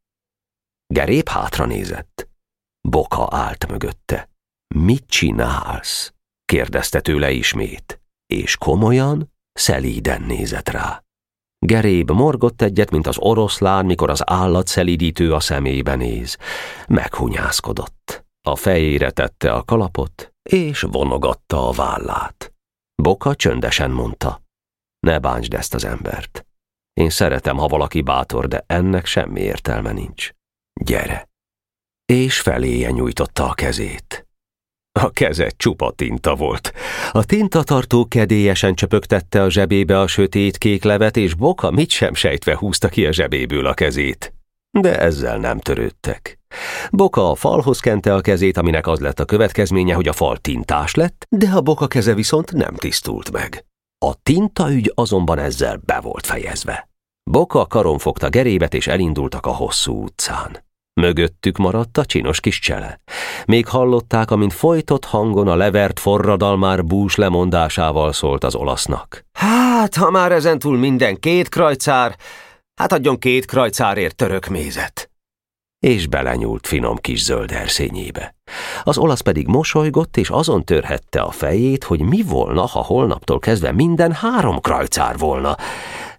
Gerép 0.93 1.29
hátra 1.29 1.67
nézett. 1.67 2.29
Boka 2.89 3.29
állt 3.31 3.69
mögötte. 3.69 4.31
Mit 4.75 5.05
csinálsz? 5.07 6.13
kérdezte 6.45 7.01
tőle 7.01 7.31
ismét, 7.31 8.01
és 8.27 8.57
komolyan, 8.57 9.33
szelíden 9.53 10.23
nézett 10.23 10.69
rá. 10.69 11.05
Geréb 11.59 12.11
morgott 12.11 12.63
egyet, 12.63 12.91
mint 12.91 13.07
az 13.07 13.19
oroszlán, 13.19 13.87
mikor 13.87 14.11
az 14.11 14.31
állat 14.31 14.67
szelídítő 14.67 15.35
a 15.35 15.41
szemébe 15.41 15.95
néz. 15.95 16.37
Meghunyászkodott. 16.89 18.25
A 18.49 18.57
fejére 18.57 19.11
tette 19.11 19.53
a 19.53 19.63
kalapot, 19.63 20.33
és 20.43 20.81
vonogatta 20.81 21.69
a 21.69 21.73
vállát. 21.73 22.55
Boka 23.03 23.35
csöndesen 23.35 23.91
mondta. 23.91 24.43
Ne 25.07 25.19
bántsd 25.19 25.55
ezt 25.55 25.75
az 25.75 25.85
embert. 25.85 26.47
Én 26.93 27.11
szeretem, 27.11 27.57
ha 27.57 27.67
valaki 27.67 28.01
bátor, 28.01 28.49
de 28.49 28.65
ennek 28.67 29.07
semmi 29.07 29.41
értelme 29.41 29.93
nincs. 29.93 30.33
Gyere! 30.85 31.29
És 32.13 32.41
feléje 32.41 32.91
nyújtotta 32.91 33.49
a 33.49 33.55
kezét. 33.55 34.27
A 35.01 35.11
keze 35.11 35.51
csupa 35.57 35.91
tinta 35.91 36.35
volt. 36.35 36.73
A 37.13 37.25
tintatartó 37.25 38.07
kedélyesen 38.07 38.75
csöpögtette 38.75 39.43
a 39.43 39.51
zsebébe 39.51 40.01
a 40.01 40.07
sötét 40.07 40.59
kék 40.59 40.83
levet, 40.83 41.17
és 41.17 41.35
Boka 41.35 41.71
mit 41.71 41.91
sem 41.91 42.15
sejtve 42.15 42.57
húzta 42.57 42.89
ki 42.89 43.07
a 43.07 43.13
zsebéből 43.13 43.67
a 43.67 43.75
kezét. 43.75 44.35
De 44.79 44.99
ezzel 44.99 45.39
nem 45.39 45.59
törődtek. 45.59 46.39
Boka 46.91 47.31
a 47.31 47.35
falhoz 47.35 47.81
kente 47.81 48.15
a 48.15 48.21
kezét, 48.21 48.57
aminek 48.57 48.87
az 48.87 49.01
lett 49.01 49.21
a 49.21 49.25
következménye, 49.25 49.95
hogy 49.95 50.09
a 50.09 50.13
fal 50.13 50.37
tintás 50.37 50.95
lett, 50.95 51.27
de 51.29 51.49
a 51.49 51.61
Boka 51.61 51.87
keze 51.87 52.15
viszont 52.15 52.53
nem 52.53 52.75
tisztult 52.75 53.31
meg. 53.31 53.65
A 54.07 54.15
tintaügy 54.23 54.93
azonban 54.95 55.39
ezzel 55.39 55.81
be 55.85 56.01
volt 56.01 56.27
fejezve. 56.27 56.89
Boka 57.31 57.67
karon 57.67 57.99
fogta 57.99 58.29
gerébet, 58.29 58.75
és 58.75 58.87
elindultak 58.87 59.47
a 59.47 59.55
hosszú 59.55 60.03
utcán. 60.03 60.69
Mögöttük 60.95 61.57
maradt 61.57 61.99
a 61.99 62.05
csinos 62.05 62.41
kis 62.41 62.59
csele. 62.59 63.01
Még 63.45 63.67
hallották, 63.67 64.31
amint 64.31 64.53
folytott 64.53 65.05
hangon 65.05 65.49
a 65.49 65.55
levert 65.55 66.01
forradalmár 66.01 66.85
bús 66.85 67.15
lemondásával 67.15 68.13
szólt 68.13 68.45
az 68.45 68.55
olasznak. 68.55 69.25
Hát, 69.33 69.95
ha 69.95 70.11
már 70.11 70.33
ezentúl 70.33 70.79
minden 70.79 71.21
két 71.21 71.49
krajcár, 71.49 72.17
hát 72.75 72.93
adjon 72.93 73.19
két 73.19 73.45
krajcárért 73.45 74.17
török 74.17 74.47
mézet. 74.47 75.11
És 75.79 76.07
belenyúlt 76.07 76.67
finom 76.67 76.97
kis 76.97 77.23
zöld 77.23 77.53
erszényébe. 77.53 78.35
Az 78.83 78.99
olasz 78.99 79.21
pedig 79.21 79.47
mosolygott, 79.47 80.17
és 80.17 80.31
azon 80.31 80.65
törhette 80.65 81.21
a 81.21 81.31
fejét, 81.31 81.85
hogy 81.85 82.01
mi 82.01 82.23
volna, 82.23 82.67
ha 82.67 82.83
holnaptól 82.83 83.39
kezdve 83.39 83.73
minden 83.73 84.13
három 84.13 84.61
krajcár 84.61 85.19
volna, 85.19 85.57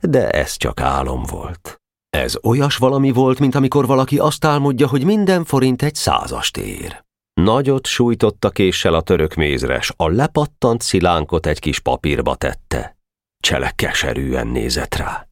de 0.02 0.30
ez 0.30 0.58
csak 0.58 0.82
álom 0.82 1.24
volt. 1.24 1.81
Ez 2.18 2.36
olyas 2.44 2.78
valami 2.78 3.12
volt, 3.12 3.40
mint 3.40 3.56
amikor 3.56 3.86
valaki 3.86 4.18
azt 4.18 4.46
álmodja, 4.46 4.88
hogy 4.88 5.06
minden 5.06 5.44
forint 5.44 5.82
egy 5.82 5.96
százast 5.96 6.58
ér. 6.58 7.04
Nagyot 7.34 7.88
sújtotta 7.88 8.50
késsel 8.50 8.94
a 8.94 9.02
török 9.02 9.34
mézres, 9.34 9.94
a 9.96 10.08
lepattant 10.10 10.82
szilánkot 10.82 11.46
egy 11.46 11.60
kis 11.60 11.80
papírba 11.80 12.36
tette. 12.36 12.98
Csele 13.44 13.72
keserűen 13.72 14.48
nézett 14.48 14.96
rá. 14.96 15.28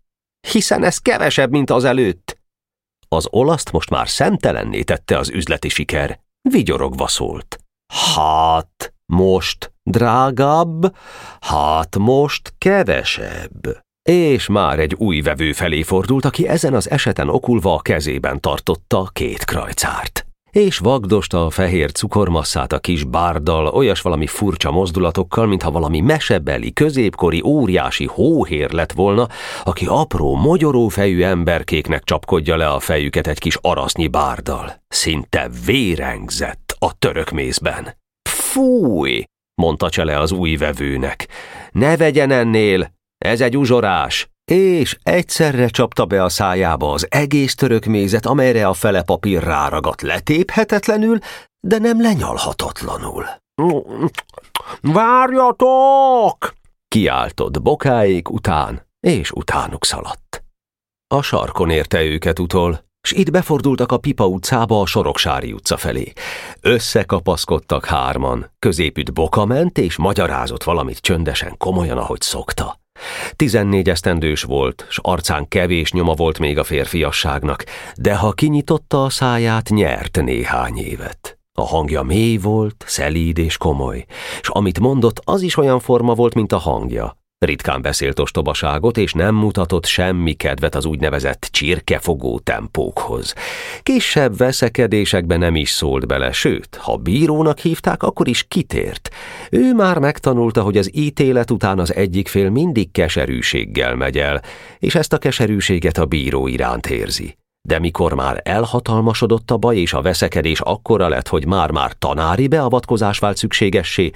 Hiszen 0.48 0.84
ez 0.84 0.98
kevesebb, 0.98 1.52
mint 1.52 1.70
az 1.70 1.84
előtt. 1.84 2.38
Az 3.08 3.28
olaszt 3.30 3.72
most 3.72 3.90
már 3.90 4.10
szemtelenné 4.10 4.82
tette 4.82 5.18
az 5.18 5.30
üzleti 5.30 5.70
siker. 5.70 6.20
Vigyorogva 6.50 7.08
szólt. 7.08 7.60
Hát, 8.16 8.94
most 9.06 9.74
drágább, 9.84 10.96
hát 11.40 11.98
most 11.98 12.54
kevesebb 12.58 13.88
és 14.10 14.48
már 14.48 14.80
egy 14.80 14.94
új 14.98 15.22
vevő 15.22 15.52
felé 15.52 15.82
fordult, 15.82 16.26
aki 16.26 16.48
ezen 16.48 16.74
az 16.74 16.90
eseten 16.90 17.30
okulva 17.30 17.74
a 17.74 17.80
kezében 17.80 18.40
tartotta 18.40 19.10
két 19.14 19.46
krajcárt. 19.46 20.26
És 20.52 20.78
vagdosta 20.78 21.46
a 21.46 21.50
fehér 21.50 21.92
cukormasszát 21.92 22.74
a 22.74 22.80
kis 22.80 23.04
bárdal, 23.04 23.68
olyas 23.68 24.02
valami 24.02 24.28
furcsa 24.28 24.72
mozdulatokkal, 24.72 25.46
mintha 25.46 25.72
valami 25.72 26.00
mesebeli, 26.00 26.74
középkori, 26.74 27.42
óriási 27.46 28.06
hóhér 28.06 28.72
lett 28.72 28.92
volna, 28.92 29.28
aki 29.64 29.86
apró, 29.86 30.36
mogyorófejű 30.36 31.24
emberkéknek 31.24 32.04
csapkodja 32.04 32.56
le 32.56 32.68
a 32.68 32.80
fejüket 32.80 33.28
egy 33.28 33.40
kis 33.40 33.58
arasznyi 33.62 34.08
bárdal. 34.08 34.82
Szinte 34.88 35.50
vérengzett 35.66 36.76
a 36.80 36.98
török 37.00 37.30
mézben. 37.30 37.98
Fúj! 38.30 39.24
mondta 39.56 39.90
Csele 39.90 40.20
az 40.20 40.32
új 40.32 40.56
vevőnek. 40.56 41.28
Ne 41.72 41.98
vegyen 41.98 42.32
ennél, 42.32 42.98
ez 43.26 43.42
egy 43.42 43.58
uzsorás, 43.58 44.30
és 44.52 44.98
egyszerre 45.04 45.68
csapta 45.68 46.06
be 46.06 46.24
a 46.24 46.30
szájába 46.30 46.92
az 46.92 47.08
egész 47.10 47.56
török 47.56 47.86
mézet, 47.86 48.26
amelyre 48.26 48.68
a 48.68 48.74
fele 48.74 49.02
papír 49.02 49.44
ráragadt 49.44 50.02
letéphetetlenül, 50.02 51.18
de 51.60 51.78
nem 51.78 52.02
lenyalhatatlanul. 52.02 53.26
Várjatok! 54.82 56.54
Kiáltott 56.88 57.62
bokáig 57.62 58.30
után, 58.30 58.88
és 59.00 59.32
utánuk 59.32 59.86
szaladt. 59.86 60.44
A 61.16 61.22
sarkon 61.22 61.70
érte 61.70 62.04
őket 62.04 62.40
utol, 62.40 62.88
s 63.02 63.12
itt 63.12 63.32
befordultak 63.32 63.92
a 63.92 63.98
Pipa 63.98 64.28
utcába 64.28 64.82
a 64.82 64.86
Soroksári 64.86 65.54
utca 65.54 65.78
felé. 65.78 66.14
Összekapaszkodtak 66.62 67.86
hárman, 67.86 68.52
középütt 68.60 69.14
boka 69.14 69.46
ment, 69.46 69.78
és 69.78 69.98
magyarázott 69.98 70.64
valamit 70.64 70.98
csöndesen, 70.98 71.58
komolyan, 71.58 71.98
ahogy 71.98 72.22
szokta. 72.22 72.79
Tizennégy 73.36 73.90
esztendős 73.90 74.44
volt, 74.44 74.86
s 74.90 75.00
arcán 75.02 75.48
kevés 75.48 75.92
nyoma 75.92 76.14
volt 76.14 76.40
még 76.40 76.58
a 76.58 76.64
férfiasságnak, 76.64 77.64
de 77.96 78.16
ha 78.16 78.32
kinyitotta 78.32 79.04
a 79.04 79.10
száját, 79.10 79.70
nyert 79.70 80.22
néhány 80.22 80.78
évet. 80.78 81.40
A 81.54 81.66
hangja 81.66 82.02
mély 82.02 82.38
volt, 82.38 82.84
szelíd 82.88 83.38
és 83.38 83.58
komoly, 83.58 84.06
s 84.42 84.50
amit 84.50 84.80
mondott, 84.80 85.22
az 85.24 85.42
is 85.42 85.58
olyan 85.58 85.80
forma 85.80 86.14
volt, 86.14 86.34
mint 86.34 86.52
a 86.52 86.58
hangja. 86.58 87.19
Ritkán 87.46 87.82
beszélt 87.82 88.20
ostobaságot, 88.20 88.98
és 88.98 89.14
nem 89.14 89.36
mutatott 89.36 89.86
semmi 89.86 90.34
kedvet 90.34 90.76
az 90.76 90.86
úgynevezett 90.86 91.48
csirkefogó 91.52 92.40
tempókhoz. 92.40 93.34
Kisebb 93.84 94.38
veszekedésekben 94.38 95.40
nem 95.40 95.56
is 95.56 95.70
szólt 95.70 96.08
bele, 96.08 96.32
sőt, 96.32 96.76
ha 96.76 96.98
bírónak 96.98 97.60
hívták, 97.60 98.04
akkor 98.04 98.28
is 98.28 98.46
kitért. 98.48 99.10
Ő 99.52 99.74
már 99.74 99.98
megtanulta, 99.98 100.62
hogy 100.62 100.78
az 100.78 100.96
ítélet 100.96 101.52
után 101.52 101.80
az 101.80 101.96
egyik 101.96 102.28
fél 102.28 102.50
mindig 102.50 102.92
keserűséggel 102.92 103.96
megy 103.96 104.18
el, 104.18 104.42
és 104.80 104.96
ezt 104.96 105.14
a 105.14 105.18
keserűséget 105.18 105.98
a 105.98 106.06
bíró 106.06 106.48
iránt 106.48 106.86
érzi. 106.86 107.39
De 107.62 107.80
mikor 107.80 108.14
már 108.14 108.42
elhatalmasodott 108.44 109.52
a 109.52 109.58
baj, 109.58 109.78
és 109.78 109.94
a 109.94 110.02
veszekedés 110.02 110.60
akkora 110.60 111.08
lett, 111.08 111.28
hogy 111.28 111.46
már-már 111.46 111.94
tanári 111.94 112.48
beavatkozás 112.48 113.20
vált 113.20 113.38
szükségessé, 113.38 114.12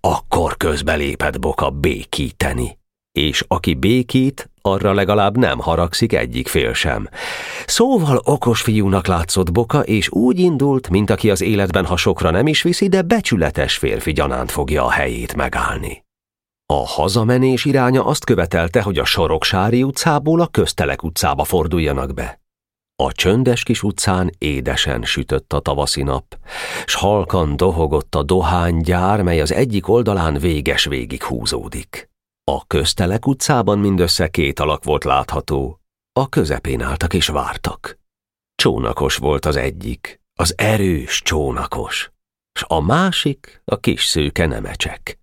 akkor 0.00 0.56
közbelépett 0.56 1.38
Boka 1.40 1.70
békíteni. 1.70 2.78
És 3.12 3.44
aki 3.48 3.74
békít, 3.74 4.50
arra 4.62 4.92
legalább 4.92 5.36
nem 5.36 5.58
haragszik 5.58 6.12
egyik 6.12 6.48
fél 6.48 6.72
sem. 6.72 7.08
Szóval 7.66 8.20
okos 8.24 8.60
fiúnak 8.60 9.06
látszott 9.06 9.52
Boka, 9.52 9.80
és 9.80 10.10
úgy 10.10 10.38
indult, 10.38 10.90
mint 10.90 11.10
aki 11.10 11.30
az 11.30 11.40
életben 11.40 11.86
ha 11.86 11.96
sokra 11.96 12.30
nem 12.30 12.46
is 12.46 12.62
viszi, 12.62 12.88
de 12.88 13.02
becsületes 13.02 13.76
férfi 13.76 14.12
gyanánt 14.12 14.50
fogja 14.50 14.84
a 14.84 14.90
helyét 14.90 15.36
megállni. 15.36 16.04
A 16.72 16.86
hazamenés 16.86 17.64
iránya 17.64 18.04
azt 18.04 18.24
követelte, 18.24 18.82
hogy 18.82 18.98
a 18.98 19.04
Soroksári 19.04 19.82
utcából 19.82 20.40
a 20.40 20.46
Köztelek 20.46 21.02
utcába 21.02 21.44
forduljanak 21.44 22.14
be. 22.14 22.40
A 23.02 23.12
csöndes 23.12 23.62
kis 23.62 23.82
utcán 23.82 24.30
édesen 24.38 25.02
sütött 25.02 25.52
a 25.52 25.60
tavaszi 25.60 26.02
nap, 26.02 26.38
s 26.86 26.94
halkan 26.94 27.56
dohogott 27.56 28.14
a 28.14 28.22
dohánygyár, 28.22 29.22
mely 29.22 29.40
az 29.40 29.52
egyik 29.52 29.88
oldalán 29.88 30.38
véges 30.38 30.84
végig 30.84 31.22
húzódik. 31.22 32.10
A 32.44 32.66
köztelek 32.66 33.26
utcában 33.26 33.78
mindössze 33.78 34.28
két 34.28 34.60
alak 34.60 34.84
volt 34.84 35.04
látható, 35.04 35.80
a 36.12 36.28
közepén 36.28 36.82
álltak 36.82 37.14
és 37.14 37.26
vártak. 37.26 37.98
Csónakos 38.54 39.16
volt 39.16 39.44
az 39.46 39.56
egyik, 39.56 40.20
az 40.38 40.54
erős 40.56 41.22
csónakos, 41.22 42.10
s 42.58 42.64
a 42.66 42.80
másik 42.80 43.62
a 43.64 43.76
kis 43.76 44.04
szőke 44.04 44.46
nemecsek. 44.46 45.18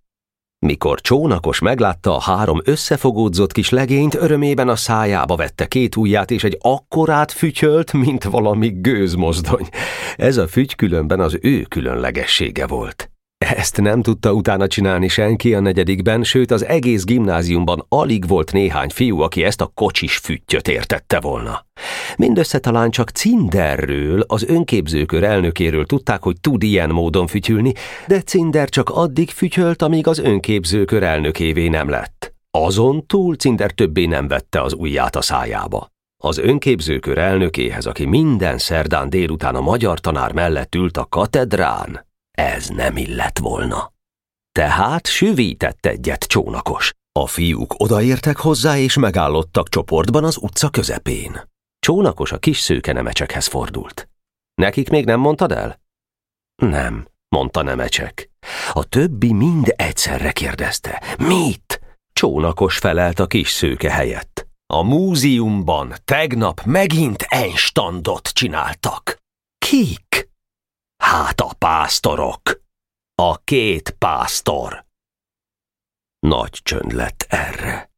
Mikor 0.64 1.00
csónakos 1.00 1.58
meglátta 1.58 2.16
a 2.16 2.20
három 2.20 2.60
összefogódzott 2.64 3.52
kis 3.52 3.70
legényt, 3.70 4.14
örömében 4.14 4.68
a 4.68 4.76
szájába 4.76 5.36
vette 5.36 5.66
két 5.66 5.96
ujját, 5.96 6.30
és 6.30 6.44
egy 6.44 6.58
akkorát 6.60 7.32
fütyölt, 7.32 7.92
mint 7.92 8.24
valami 8.24 8.68
gőzmozdony. 8.80 9.68
Ez 10.16 10.36
a 10.36 10.48
fügy 10.48 10.74
különben 10.74 11.20
az 11.20 11.38
ő 11.40 11.62
különlegessége 11.62 12.66
volt. 12.66 13.13
Ezt 13.44 13.80
nem 13.80 14.02
tudta 14.02 14.32
utána 14.32 14.66
csinálni 14.66 15.08
senki 15.08 15.54
a 15.54 15.60
negyedikben, 15.60 16.22
sőt 16.22 16.50
az 16.50 16.64
egész 16.64 17.04
gimnáziumban 17.04 17.86
alig 17.88 18.28
volt 18.28 18.52
néhány 18.52 18.88
fiú, 18.90 19.20
aki 19.20 19.44
ezt 19.44 19.60
a 19.60 19.70
kocsis 19.74 20.16
füttyöt 20.16 20.68
értette 20.68 21.20
volna. 21.20 21.66
Mindössze 22.16 22.58
talán 22.58 22.90
csak 22.90 23.10
Cinderről, 23.10 24.24
az 24.26 24.44
önképzőkör 24.44 25.22
elnökéről 25.22 25.86
tudták, 25.86 26.22
hogy 26.22 26.40
tud 26.40 26.62
ilyen 26.62 26.90
módon 26.90 27.26
fütyülni, 27.26 27.72
de 28.06 28.20
Cinder 28.20 28.68
csak 28.68 28.90
addig 28.90 29.30
fütyölt, 29.30 29.82
amíg 29.82 30.06
az 30.06 30.18
önképzőkör 30.18 31.02
elnökévé 31.02 31.68
nem 31.68 31.88
lett. 31.88 32.34
Azon 32.50 33.06
túl 33.06 33.34
Cinder 33.34 33.70
többé 33.70 34.06
nem 34.06 34.28
vette 34.28 34.62
az 34.62 34.72
ujját 34.72 35.16
a 35.16 35.22
szájába. 35.22 35.92
Az 36.22 36.38
önképzőkör 36.38 37.18
elnökéhez, 37.18 37.86
aki 37.86 38.04
minden 38.04 38.58
szerdán 38.58 39.10
délután 39.10 39.54
a 39.54 39.60
magyar 39.60 40.00
tanár 40.00 40.32
mellett 40.32 40.74
ült 40.74 40.96
a 40.96 41.06
katedrán, 41.08 42.06
ez 42.34 42.68
nem 42.68 42.96
illett 42.96 43.38
volna. 43.38 43.92
Tehát 44.52 45.06
süvített 45.06 45.86
egyet 45.86 46.24
csónakos. 46.24 46.92
A 47.12 47.26
fiúk 47.26 47.74
odaértek 47.76 48.36
hozzá, 48.36 48.76
és 48.76 48.96
megállottak 48.96 49.68
csoportban 49.68 50.24
az 50.24 50.36
utca 50.40 50.68
közepén. 50.68 51.40
Csónakos 51.78 52.32
a 52.32 52.38
kis 52.38 52.58
szőke 52.58 52.92
nemecsekhez 52.92 53.46
fordult. 53.46 54.08
Nekik 54.54 54.88
még 54.88 55.04
nem 55.04 55.20
mondtad 55.20 55.52
el? 55.52 55.80
Nem, 56.62 57.08
mondta 57.28 57.62
nemecsek. 57.62 58.30
A 58.72 58.84
többi 58.84 59.32
mind 59.32 59.72
egyszerre 59.76 60.32
kérdezte. 60.32 61.02
Mit? 61.18 61.80
Csónakos 62.12 62.78
felelt 62.78 63.18
a 63.18 63.26
kis 63.26 63.50
szőke 63.50 63.90
helyett. 63.90 64.46
A 64.66 64.82
múzeumban 64.82 65.94
tegnap 66.04 66.62
megint 66.64 67.22
enstandot 67.28 68.28
csináltak. 68.28 69.18
Kik? 69.58 70.28
Hát 71.04 71.40
a 71.40 71.50
pásztorok. 71.58 72.40
A 73.22 73.38
két 73.38 73.90
pásztor. 73.98 74.84
Nagy 76.18 76.50
csönd 76.62 76.92
lett 76.92 77.26
erre. 77.28 77.90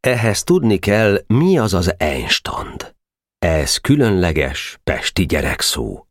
Ehhez 0.00 0.44
tudni 0.44 0.78
kell, 0.78 1.24
mi 1.26 1.58
az 1.58 1.74
az 1.74 1.94
einstand. 1.98 2.94
Ez 3.38 3.76
különleges 3.76 4.78
pesti 4.84 5.26
gyerekszó. 5.26 6.06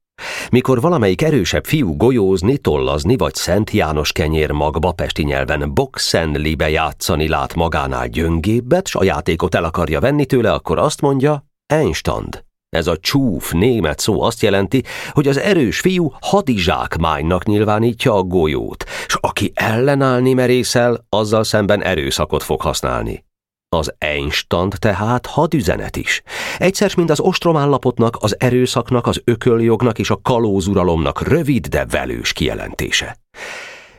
Mikor 0.52 0.82
valamelyik 0.82 1.22
erősebb 1.22 1.66
fiú 1.66 1.96
golyózni, 1.98 2.58
tollazni 2.58 3.18
vagy 3.18 3.34
Szent 3.34 3.72
János 3.72 4.12
kenyér 4.12 4.52
magba 4.52 4.92
pesti 4.92 5.24
nyelven 5.24 5.74
boxenlibe 5.74 6.70
játszani 6.70 7.28
lát 7.28 7.54
magánál 7.54 8.08
gyöngébbet, 8.08 8.88
s 8.88 8.96
a 8.96 9.04
játékot 9.04 9.56
el 9.56 9.64
akarja 9.64 10.00
venni 10.00 10.26
tőle, 10.26 10.54
akkor 10.54 10.78
azt 10.78 11.02
mondja, 11.02 11.46
einstand. 11.66 12.48
Ez 12.70 12.88
a 12.88 12.98
csúf 12.98 13.52
német 13.52 14.00
szó 14.00 14.22
azt 14.22 14.42
jelenti, 14.42 14.84
hogy 15.12 15.28
az 15.28 15.38
erős 15.38 15.80
fiú 15.80 16.14
hadizsákmánynak 16.22 17.46
nyilvánítja 17.46 18.14
a 18.14 18.24
golyót, 18.24 18.84
és 19.06 19.16
aki 19.20 19.52
ellenállni 19.56 20.34
merészel, 20.34 21.06
azzal 21.10 21.44
szemben 21.44 21.84
erőszakot 21.84 22.44
fog 22.44 22.62
használni. 22.62 23.28
Az 23.76 23.94
Einstand 23.98 24.76
tehát 24.80 25.26
hadüzenet 25.26 25.96
is. 25.96 26.22
Egyszer, 26.58 26.92
mint 26.96 27.10
az 27.10 27.20
ostromállapotnak, 27.20 28.18
az 28.20 28.40
erőszaknak, 28.40 29.08
az 29.08 29.22
ököljognak 29.24 30.00
és 30.00 30.10
a 30.10 30.22
kalózuralomnak 30.22 31.28
rövid, 31.28 31.68
de 31.68 31.86
velős 31.86 32.34
kijelentése. 32.34 33.18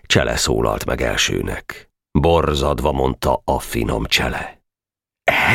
Csele 0.03 0.37
szólalt 0.37 0.85
meg 0.85 1.03
elsőnek. 1.03 1.91
Borzadva 2.19 2.93
mondta 2.93 3.43
a 3.45 3.59
finom 3.59 4.05
csele. 4.05 4.63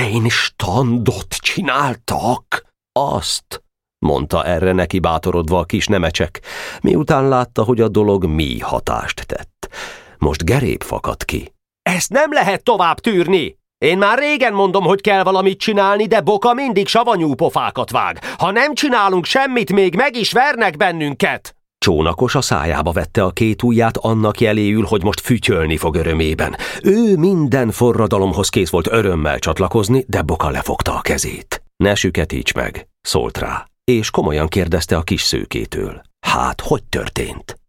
Einstandot 0.01 1.33
csináltak? 1.33 2.74
Azt, 2.99 3.63
mondta 4.05 4.43
erre 4.43 4.71
neki 4.71 4.99
bátorodva 4.99 5.59
a 5.59 5.63
kis 5.63 5.87
nemecsek, 5.87 6.41
miután 6.81 7.27
látta, 7.27 7.63
hogy 7.63 7.81
a 7.81 7.87
dolog 7.87 8.25
mi 8.25 8.59
hatást 8.59 9.25
tett. 9.25 9.69
Most 10.17 10.45
gerép 10.45 10.83
fakadt 10.83 11.25
ki. 11.25 11.53
Ezt 11.81 12.09
nem 12.09 12.33
lehet 12.33 12.63
tovább 12.63 12.99
tűrni! 12.99 13.57
Én 13.77 13.97
már 13.97 14.17
régen 14.17 14.53
mondom, 14.53 14.83
hogy 14.83 15.01
kell 15.01 15.23
valamit 15.23 15.59
csinálni, 15.59 16.05
de 16.05 16.21
Boka 16.21 16.53
mindig 16.53 16.87
savanyú 16.87 17.33
pofákat 17.33 17.91
vág. 17.91 18.19
Ha 18.37 18.51
nem 18.51 18.73
csinálunk 18.73 19.25
semmit, 19.25 19.71
még 19.71 19.95
meg 19.95 20.15
is 20.15 20.31
vernek 20.31 20.77
bennünket! 20.77 21.55
Csónakos 21.77 22.35
a 22.35 22.41
szájába 22.41 22.91
vette 22.91 23.23
a 23.23 23.31
két 23.31 23.63
ujját 23.63 23.97
annak 23.97 24.39
jeléül, 24.39 24.83
hogy 24.83 25.03
most 25.03 25.19
fütyölni 25.19 25.77
fog 25.77 25.95
örömében. 25.95 26.55
Ő 26.83 27.17
minden 27.17 27.71
forradalomhoz 27.71 28.49
kész 28.49 28.69
volt 28.69 28.87
örömmel 28.91 29.39
csatlakozni, 29.39 30.05
de 30.07 30.21
Boka 30.21 30.49
lefogta 30.49 30.95
a 30.95 31.01
kezét. 31.01 31.64
Ne 31.83 31.95
süketíts 31.95 32.53
meg, 32.53 32.87
szólt 33.01 33.37
rá, 33.37 33.67
és 33.83 34.09
komolyan 34.09 34.47
kérdezte 34.47 34.97
a 34.97 35.03
kis 35.03 35.21
szőkétől. 35.21 36.01
Hát, 36.19 36.61
hogy 36.61 36.83
történt? 36.83 37.59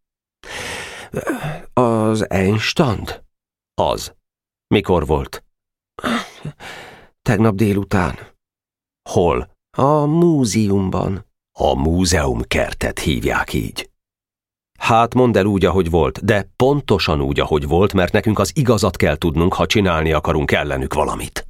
Az 1.72 2.30
Einstand? 2.30 3.22
Az. 3.74 4.14
Mikor 4.74 5.06
volt? 5.06 5.44
Tegnap 7.22 7.54
délután. 7.54 8.18
Hol? 9.10 9.50
A 9.78 10.04
múzeumban. 10.04 11.26
A 11.58 11.74
múzeum 11.74 12.42
kertet 12.42 12.98
hívják 12.98 13.52
így. 13.52 13.90
Hát 14.78 15.14
mondd 15.14 15.36
el 15.36 15.44
úgy, 15.44 15.64
ahogy 15.64 15.90
volt, 15.90 16.24
de 16.24 16.50
pontosan 16.56 17.20
úgy, 17.20 17.40
ahogy 17.40 17.66
volt, 17.66 17.92
mert 17.92 18.12
nekünk 18.12 18.38
az 18.38 18.50
igazat 18.54 18.96
kell 18.96 19.16
tudnunk, 19.16 19.54
ha 19.54 19.66
csinálni 19.66 20.12
akarunk 20.12 20.52
ellenük 20.52 20.94
valamit. 20.94 21.45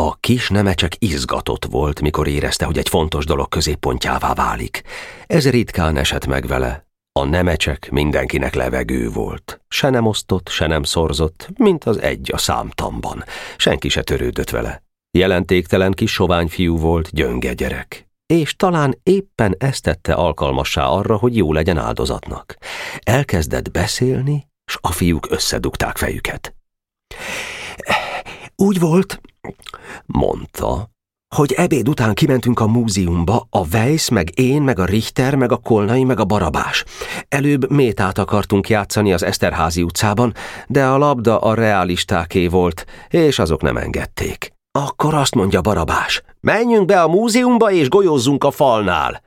A 0.00 0.16
kis 0.20 0.48
nemecsek 0.48 0.92
izgatott 0.98 1.64
volt, 1.64 2.00
mikor 2.00 2.28
érezte, 2.28 2.64
hogy 2.64 2.78
egy 2.78 2.88
fontos 2.88 3.24
dolog 3.24 3.48
középpontjává 3.48 4.34
válik. 4.34 4.82
Ez 5.26 5.50
ritkán 5.50 5.96
esett 5.96 6.26
meg 6.26 6.46
vele. 6.46 6.86
A 7.12 7.24
nemecsek 7.24 7.90
mindenkinek 7.90 8.54
levegő 8.54 9.08
volt. 9.08 9.60
Se 9.68 9.90
nem 9.90 10.06
osztott, 10.06 10.48
se 10.48 10.66
nem 10.66 10.82
szorzott, 10.82 11.48
mint 11.56 11.84
az 11.84 12.00
egy 12.00 12.30
a 12.32 12.38
számtamban. 12.38 13.24
Senki 13.56 13.88
se 13.88 14.02
törődött 14.02 14.50
vele. 14.50 14.82
Jelentéktelen 15.18 15.92
kis 15.92 16.12
sovány 16.12 16.48
fiú 16.48 16.76
volt, 16.78 17.10
gyönge 17.12 17.54
gyerek. 17.54 18.08
És 18.26 18.56
talán 18.56 18.98
éppen 19.02 19.54
ezt 19.58 19.82
tette 19.82 20.14
alkalmassá 20.14 20.86
arra, 20.86 21.16
hogy 21.16 21.36
jó 21.36 21.52
legyen 21.52 21.78
áldozatnak. 21.78 22.56
Elkezdett 23.00 23.70
beszélni, 23.70 24.46
s 24.64 24.78
a 24.80 24.92
fiúk 24.92 25.30
összedugták 25.30 25.96
fejüket. 25.96 26.54
Úgy 28.56 28.80
volt, 28.80 29.20
mondta, 30.06 30.90
hogy 31.36 31.52
ebéd 31.52 31.88
után 31.88 32.14
kimentünk 32.14 32.60
a 32.60 32.66
múzeumba, 32.66 33.46
a 33.50 33.66
Weiss, 33.72 34.08
meg 34.08 34.38
én, 34.38 34.62
meg 34.62 34.78
a 34.78 34.84
Richter, 34.84 35.34
meg 35.34 35.52
a 35.52 35.56
Kolnai, 35.56 36.04
meg 36.04 36.20
a 36.20 36.24
Barabás. 36.24 36.84
Előbb 37.28 37.70
métát 37.70 38.18
akartunk 38.18 38.68
játszani 38.68 39.12
az 39.12 39.22
Eszterházi 39.22 39.82
utcában, 39.82 40.34
de 40.66 40.84
a 40.84 40.98
labda 40.98 41.38
a 41.38 41.54
realistáké 41.54 42.46
volt, 42.46 42.84
és 43.08 43.38
azok 43.38 43.62
nem 43.62 43.76
engedték. 43.76 44.52
Akkor 44.78 45.14
azt 45.14 45.34
mondja 45.34 45.60
Barabás, 45.60 46.22
menjünk 46.40 46.86
be 46.86 47.02
a 47.02 47.08
múzeumba 47.08 47.70
és 47.70 47.88
golyózzunk 47.88 48.44
a 48.44 48.50
falnál. 48.50 49.22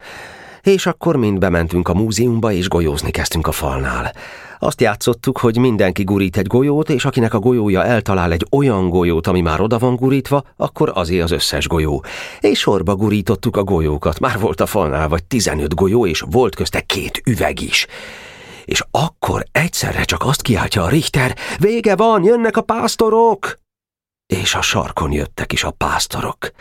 És 0.63 0.85
akkor 0.85 1.15
mind 1.15 1.39
bementünk 1.39 1.87
a 1.87 1.93
múzeumba 1.93 2.51
és 2.51 2.67
golyózni 2.67 3.11
kezdtünk 3.11 3.47
a 3.47 3.51
falnál. 3.51 4.13
Azt 4.59 4.81
játszottuk, 4.81 5.37
hogy 5.37 5.57
mindenki 5.57 6.03
gurít 6.03 6.37
egy 6.37 6.47
golyót, 6.47 6.89
és 6.89 7.05
akinek 7.05 7.33
a 7.33 7.39
golyója 7.39 7.83
eltalál 7.83 8.31
egy 8.31 8.47
olyan 8.51 8.89
golyót, 8.89 9.27
ami 9.27 9.41
már 9.41 9.61
oda 9.61 9.77
van 9.77 9.95
gurítva, 9.95 10.43
akkor 10.57 10.91
azé 10.95 11.19
az 11.19 11.31
összes 11.31 11.67
golyó. 11.67 12.03
És 12.39 12.59
sorba 12.59 12.95
gurítottuk 12.95 13.57
a 13.57 13.63
golyókat. 13.63 14.19
Már 14.19 14.39
volt 14.39 14.61
a 14.61 14.65
falnál 14.65 15.07
vagy 15.07 15.23
15 15.23 15.75
golyó, 15.75 16.07
és 16.07 16.23
volt 16.29 16.55
közte 16.55 16.81
két 16.81 17.21
üveg 17.25 17.61
is. 17.61 17.87
És 18.65 18.83
akkor 18.91 19.43
egyszerre 19.51 20.03
csak 20.03 20.23
azt 20.25 20.41
kiáltja 20.41 20.83
a 20.83 20.89
Richter, 20.89 21.35
vége 21.59 21.95
van, 21.95 22.23
jönnek 22.23 22.57
a 22.57 22.61
pásztorok! 22.61 23.59
És 24.25 24.55
a 24.55 24.61
sarkon 24.61 25.11
jöttek 25.11 25.51
is 25.51 25.63
a 25.63 25.71
pásztorok. 25.71 26.51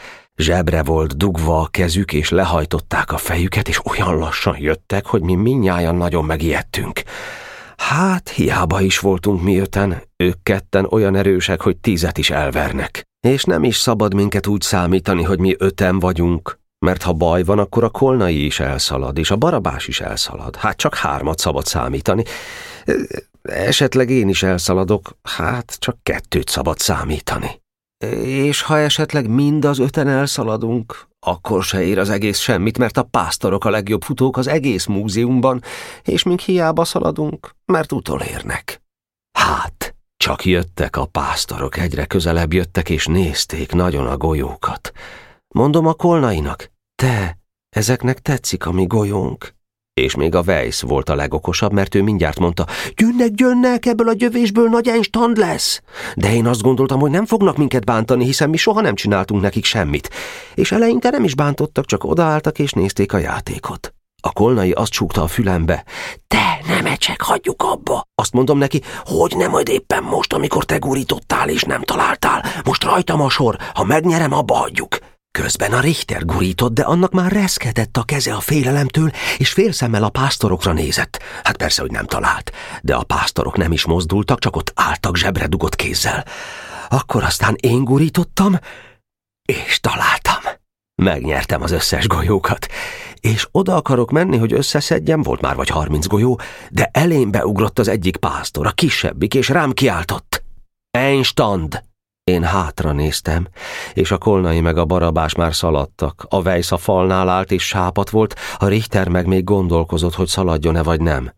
Zsebre 0.42 0.83
volt 0.83 1.16
dugva 1.16 1.61
a 1.61 1.66
kezük, 1.66 2.12
és 2.12 2.28
lehajtották 2.28 3.12
a 3.12 3.16
fejüket, 3.16 3.68
és 3.68 3.81
olyan 3.85 4.16
lassan 4.16 4.57
jöttek, 4.59 5.07
hogy 5.07 5.22
mi 5.22 5.35
minnyáján 5.35 5.94
nagyon 5.94 6.24
megijedtünk. 6.24 7.02
Hát, 7.76 8.28
hiába 8.28 8.81
is 8.81 8.98
voltunk 8.98 9.42
mi 9.42 9.59
öten, 9.59 10.02
ők 10.16 10.42
ketten 10.42 10.87
olyan 10.90 11.16
erősek, 11.16 11.61
hogy 11.61 11.76
tízet 11.76 12.18
is 12.18 12.31
elvernek. 12.31 13.02
És 13.26 13.44
nem 13.44 13.64
is 13.64 13.76
szabad 13.76 14.14
minket 14.14 14.46
úgy 14.46 14.61
számítani, 14.61 15.22
hogy 15.22 15.38
mi 15.38 15.55
öten 15.59 15.98
vagyunk, 15.98 16.59
mert 16.78 17.02
ha 17.02 17.12
baj 17.12 17.42
van, 17.42 17.59
akkor 17.59 17.85
a 17.85 17.88
kolnai 17.88 18.44
is 18.44 18.61
elszalad, 18.61 19.18
és 19.18 19.31
a 19.31 19.37
barabás 19.37 19.88
is 19.88 20.00
elszalad. 20.00 20.57
Hát 20.57 20.76
csak 20.76 20.94
hármat 20.94 21.38
szabad 21.38 21.66
számítani. 21.66 22.22
Esetleg 23.42 24.11
én 24.11 24.28
is 24.28 24.42
elszaladok, 24.42 25.16
hát 25.22 25.76
csak 25.78 25.96
kettőt 26.02 26.48
szabad 26.48 26.78
számítani. 26.78 27.62
És 28.24 28.62
ha 28.62 28.78
esetleg 28.78 29.28
mind 29.28 29.64
az 29.64 29.78
öten 29.78 30.08
elszaladunk, 30.08 31.08
akkor 31.26 31.62
se 31.62 31.82
ér 31.82 31.98
az 31.98 32.10
egész 32.10 32.38
semmit, 32.38 32.78
mert 32.78 32.96
a 32.96 33.02
pásztorok 33.02 33.64
a 33.64 33.70
legjobb 33.70 34.02
futók 34.02 34.36
az 34.36 34.46
egész 34.46 34.86
múzeumban, 34.86 35.62
és 36.02 36.22
mink 36.22 36.40
hiába 36.40 36.84
szaladunk, 36.84 37.54
mert 37.64 37.92
utolérnek. 37.92 38.82
Hát, 39.38 39.94
csak 40.16 40.44
jöttek 40.44 40.96
a 40.96 41.06
pásztorok, 41.06 41.76
egyre 41.76 42.04
közelebb 42.04 42.52
jöttek, 42.52 42.90
és 42.90 43.06
nézték 43.06 43.72
nagyon 43.72 44.06
a 44.06 44.16
golyókat. 44.16 44.92
Mondom 45.54 45.86
a 45.86 45.94
kolnainak, 45.94 46.70
te, 46.94 47.38
ezeknek 47.76 48.18
tetszik 48.18 48.66
a 48.66 48.72
mi 48.72 48.86
golyónk. 48.86 49.54
És 49.94 50.14
még 50.14 50.35
a 50.35 50.42
Weiss 50.46 50.81
volt 50.81 51.09
a 51.09 51.14
legokosabb, 51.14 51.72
mert 51.72 51.94
ő 51.94 52.02
mindjárt 52.02 52.38
mondta, 52.38 52.66
gyönnek, 52.96 53.31
gyönnek, 53.31 53.87
ebből 53.87 54.09
a 54.09 54.12
gyövésből 54.12 54.68
nagy 54.68 54.88
Einstein 54.88 55.33
lesz. 55.37 55.81
De 56.14 56.35
én 56.35 56.46
azt 56.46 56.62
gondoltam, 56.62 57.00
hogy 57.00 57.11
nem 57.11 57.26
fognak 57.26 57.57
minket 57.57 57.85
bántani, 57.85 58.24
hiszen 58.24 58.50
mi 58.50 58.57
soha 58.57 58.81
nem 58.81 58.94
csináltunk 58.94 59.42
nekik 59.42 59.64
semmit. 59.64 60.11
És 60.55 60.72
eleinte 60.72 61.11
nem 61.11 61.24
is 61.24 61.35
bántottak, 61.35 61.87
csak 61.87 62.05
odaálltak 62.05 62.59
és 62.59 62.72
nézték 62.72 63.12
a 63.12 63.18
játékot. 63.18 63.94
A 64.22 64.33
kolnai 64.33 64.70
azt 64.70 64.92
csukta 64.92 65.22
a 65.22 65.26
fülembe. 65.26 65.85
Te, 66.28 66.61
nem 66.66 66.87
ecsek, 66.87 67.22
hagyjuk 67.22 67.62
abba. 67.62 68.02
Azt 68.14 68.33
mondom 68.33 68.59
neki, 68.59 68.81
hogy 69.05 69.35
nem 69.37 69.50
majd 69.50 69.68
éppen 69.68 70.02
most, 70.02 70.33
amikor 70.33 70.64
te 70.64 70.76
gurítottál 70.76 71.48
és 71.48 71.62
nem 71.62 71.83
találtál. 71.83 72.44
Most 72.64 72.85
rajtam 72.85 73.20
a 73.20 73.31
sor, 73.31 73.57
ha 73.74 73.85
megnyerem, 73.85 74.33
abba 74.33 74.55
hagyjuk. 74.55 74.98
Közben 75.38 75.72
a 75.72 75.80
Richter 75.80 76.24
gurított, 76.24 76.72
de 76.72 76.82
annak 76.82 77.12
már 77.12 77.32
reszkedett 77.32 77.96
a 77.96 78.02
keze 78.02 78.34
a 78.34 78.40
félelemtől, 78.40 79.10
és 79.38 79.52
félszemmel 79.52 80.04
a 80.04 80.08
pásztorokra 80.08 80.72
nézett. 80.72 81.22
Hát 81.42 81.56
persze, 81.56 81.82
hogy 81.82 81.90
nem 81.90 82.06
talált, 82.06 82.52
de 82.82 82.94
a 82.94 83.02
pásztorok 83.02 83.56
nem 83.56 83.72
is 83.72 83.84
mozdultak, 83.84 84.38
csak 84.38 84.56
ott 84.56 84.72
álltak 84.74 85.16
zsebre 85.16 85.46
dugott 85.46 85.76
kézzel. 85.76 86.24
Akkor 86.88 87.22
aztán 87.22 87.56
én 87.60 87.84
gurítottam, 87.84 88.58
és 89.42 89.80
találtam. 89.80 90.40
Megnyertem 90.94 91.62
az 91.62 91.70
összes 91.70 92.06
golyókat, 92.06 92.66
és 93.20 93.48
oda 93.50 93.74
akarok 93.74 94.10
menni, 94.10 94.36
hogy 94.36 94.52
összeszedjem, 94.52 95.22
volt 95.22 95.40
már 95.40 95.56
vagy 95.56 95.68
harminc 95.68 96.06
golyó, 96.06 96.40
de 96.70 96.88
elém 96.92 97.30
beugrott 97.30 97.78
az 97.78 97.88
egyik 97.88 98.16
pásztor, 98.16 98.66
a 98.66 98.70
kisebbik, 98.70 99.34
és 99.34 99.48
rám 99.48 99.72
kiáltott. 99.72 100.42
Einstand! 100.90 101.90
Én 102.24 102.42
hátra 102.42 102.92
néztem, 102.92 103.48
és 103.92 104.11
a 104.11 104.18
kolnai 104.18 104.61
meg 104.61 104.76
a 104.76 104.85
barabás 104.85 105.35
már 105.35 105.54
szaladtak. 105.54 106.26
A 106.28 106.42
vejsz 106.42 106.72
a 106.72 106.76
falnál 106.76 107.28
állt 107.28 107.50
és 107.50 107.66
sápat 107.66 108.11
volt, 108.11 108.35
a 108.56 108.66
Richter 108.66 109.08
meg 109.08 109.26
még 109.26 109.44
gondolkozott, 109.44 110.14
hogy 110.14 110.26
szaladjon-e 110.26 110.82
vagy 110.82 111.00
nem. 111.00 111.32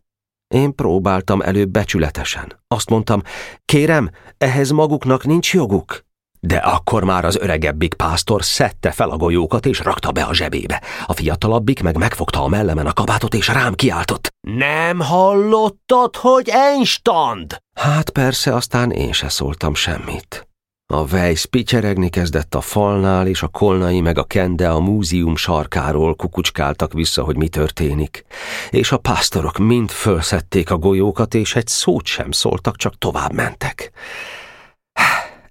Én 0.55 0.75
próbáltam 0.75 1.41
előbb 1.41 1.69
becsületesen. 1.69 2.61
Azt 2.69 2.91
mondtam, 2.91 3.23
kérem, 3.65 4.11
ehhez 4.39 4.71
maguknak 4.71 5.25
nincs 5.25 5.55
joguk. 5.55 6.05
De 6.41 6.57
akkor 6.57 7.05
már 7.05 7.25
az 7.25 7.37
öregebbik 7.37 7.95
pásztor 7.95 8.45
szedte 8.45 8.91
fel 8.91 9.11
a 9.11 9.17
golyókat 9.17 9.67
és 9.67 9.81
rakta 9.81 10.13
be 10.13 10.23
a 10.23 10.35
zsebébe. 10.35 10.83
A 11.07 11.13
fiatalabbik 11.13 11.83
meg 11.83 11.97
megfogta 11.97 12.43
a 12.43 12.49
mellemen 12.49 12.87
a 12.87 12.93
kabátot 12.93 13.35
és 13.35 13.49
rám 13.49 13.75
kiáltott. 13.75 14.29
Nem 14.41 15.01
hallottad, 15.01 16.17
hogy 16.17 16.51
Einstand? 16.51 17.57
Hát 17.75 18.11
persze, 18.11 18.55
aztán 18.55 18.91
én 18.91 19.13
se 19.13 19.29
szóltam 19.29 19.75
semmit. 19.75 20.49
A 20.95 21.03
Weiss 21.03 21.45
picseregni 21.45 22.09
kezdett 22.09 22.55
a 22.55 22.61
falnál, 22.61 23.27
és 23.27 23.43
a 23.43 23.49
kolnai 23.49 24.01
meg 24.01 24.19
a 24.19 24.25
kende 24.25 24.71
a 24.71 24.81
múzeum 24.81 25.37
sarkáról 25.37 26.15
kukucskáltak 26.15 26.93
vissza, 26.93 27.23
hogy 27.23 27.37
mi 27.37 27.49
történik. 27.49 28.25
És 28.71 28.93
a 28.93 28.99
pásztorok 28.99 29.59
mind 29.59 29.91
fölszedték 29.91 30.71
a 30.71 30.77
golyókat, 30.77 31.35
és 31.35 31.57
egy 31.57 31.67
szót 31.67 32.07
sem 32.07 32.31
szóltak, 32.31 32.77
csak 32.77 32.99
tovább 32.99 33.33
mentek. 33.33 33.91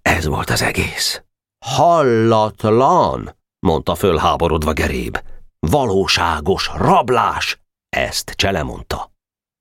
Ez 0.02 0.26
volt 0.26 0.50
az 0.50 0.62
egész. 0.62 1.24
Hallatlan, 1.66 3.36
mondta 3.60 3.96
fölháborodva 3.96 4.74
Geréb. 4.74 5.18
Valóságos 5.60 6.72
rablás, 6.76 7.60
ezt 7.90 8.34
Csele 8.36 8.64
mondta. 8.64 9.12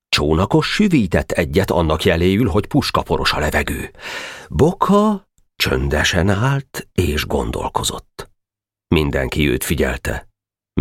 Csónakos 0.08 0.72
süvített 0.72 1.30
egyet 1.30 1.70
annak 1.70 2.04
jeléül, 2.04 2.48
hogy 2.48 2.66
puskaporos 2.66 3.32
a 3.32 3.38
levegő. 3.38 3.90
Boka 4.48 5.30
Csöndesen 5.56 6.28
állt 6.28 6.88
és 6.92 7.26
gondolkozott. 7.26 8.30
Mindenki 8.88 9.48
őt 9.48 9.64
figyelte. 9.64 10.30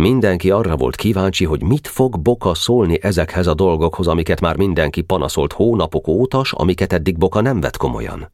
Mindenki 0.00 0.50
arra 0.50 0.76
volt 0.76 0.96
kíváncsi, 0.96 1.44
hogy 1.44 1.62
mit 1.62 1.86
fog 1.86 2.20
Boka 2.20 2.54
szólni 2.54 3.02
ezekhez 3.02 3.46
a 3.46 3.54
dolgokhoz, 3.54 4.06
amiket 4.06 4.40
már 4.40 4.56
mindenki 4.56 5.00
panaszolt 5.00 5.52
hónapok 5.52 6.08
ótas, 6.08 6.52
amiket 6.52 6.92
eddig 6.92 7.18
Boka 7.18 7.40
nem 7.40 7.60
vett 7.60 7.76
komolyan. 7.76 8.32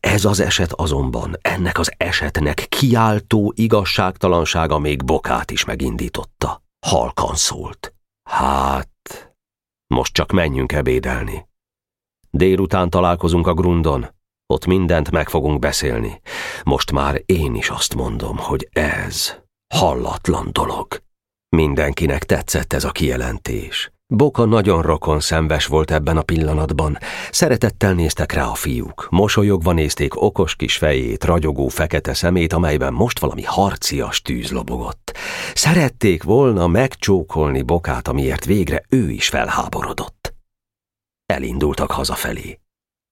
Ez 0.00 0.24
az 0.24 0.40
eset 0.40 0.72
azonban, 0.72 1.36
ennek 1.40 1.78
az 1.78 1.92
esetnek 1.96 2.66
kiáltó 2.68 3.52
igazságtalansága 3.56 4.78
még 4.78 5.04
Bokát 5.04 5.50
is 5.50 5.64
megindította. 5.64 6.62
Halkan 6.86 7.34
szólt. 7.34 7.94
Hát, 8.30 9.34
most 9.94 10.12
csak 10.12 10.32
menjünk 10.32 10.72
ebédelni. 10.72 11.46
Délután 12.30 12.90
találkozunk 12.90 13.46
a 13.46 13.54
grundon. 13.54 14.15
Ott 14.46 14.66
mindent 14.66 15.10
meg 15.10 15.28
fogunk 15.28 15.58
beszélni. 15.58 16.20
Most 16.62 16.92
már 16.92 17.22
én 17.26 17.54
is 17.54 17.70
azt 17.70 17.94
mondom, 17.94 18.36
hogy 18.36 18.68
ez 18.72 19.34
hallatlan 19.74 20.48
dolog. 20.52 21.02
Mindenkinek 21.56 22.24
tetszett 22.24 22.72
ez 22.72 22.84
a 22.84 22.90
kijelentés. 22.90 23.90
Boka 24.14 24.44
nagyon 24.44 24.82
rokon 24.82 25.20
szemves 25.20 25.66
volt 25.66 25.90
ebben 25.90 26.16
a 26.16 26.22
pillanatban. 26.22 26.98
Szeretettel 27.30 27.92
néztek 27.92 28.32
rá 28.32 28.46
a 28.46 28.54
fiúk. 28.54 29.06
Mosolyogva 29.10 29.72
nézték 29.72 30.22
okos 30.22 30.56
kis 30.56 30.76
fejét, 30.76 31.24
ragyogó 31.24 31.68
fekete 31.68 32.14
szemét, 32.14 32.52
amelyben 32.52 32.92
most 32.92 33.18
valami 33.18 33.42
harcias 33.42 34.22
tűz 34.22 34.50
lobogott. 34.50 35.16
Szerették 35.54 36.22
volna 36.22 36.66
megcsókolni 36.66 37.62
Bokát, 37.62 38.08
amiért 38.08 38.44
végre 38.44 38.82
ő 38.88 39.10
is 39.10 39.28
felháborodott. 39.28 40.34
Elindultak 41.26 41.90
hazafelé. 41.90 42.58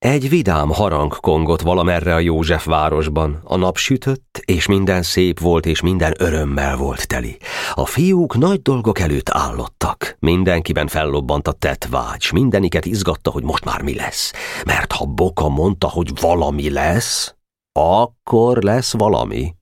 Egy 0.04 0.28
vidám 0.28 0.68
harang 0.68 1.16
kongott 1.20 1.60
valamerre 1.60 2.14
a 2.14 2.18
József 2.18 2.66
városban. 2.66 3.40
A 3.44 3.56
nap 3.56 3.76
sütött, 3.76 4.40
és 4.44 4.66
minden 4.66 5.02
szép 5.02 5.40
volt, 5.40 5.66
és 5.66 5.80
minden 5.80 6.14
örömmel 6.18 6.76
volt 6.76 7.06
teli. 7.06 7.36
A 7.74 7.86
fiúk 7.86 8.36
nagy 8.36 8.62
dolgok 8.62 8.98
előtt 8.98 9.28
állottak. 9.30 10.16
Mindenkiben 10.18 10.86
fellobbant 10.86 11.48
a 11.48 11.52
tett 11.52 11.84
vágy, 11.84 12.28
mindeniket 12.32 12.86
izgatta, 12.86 13.30
hogy 13.30 13.42
most 13.42 13.64
már 13.64 13.82
mi 13.82 13.94
lesz. 13.94 14.32
Mert 14.66 14.92
ha 14.92 15.04
Boka 15.04 15.48
mondta, 15.48 15.88
hogy 15.88 16.10
valami 16.20 16.70
lesz, 16.70 17.34
akkor 17.78 18.62
lesz 18.62 18.92
valami. 18.92 19.54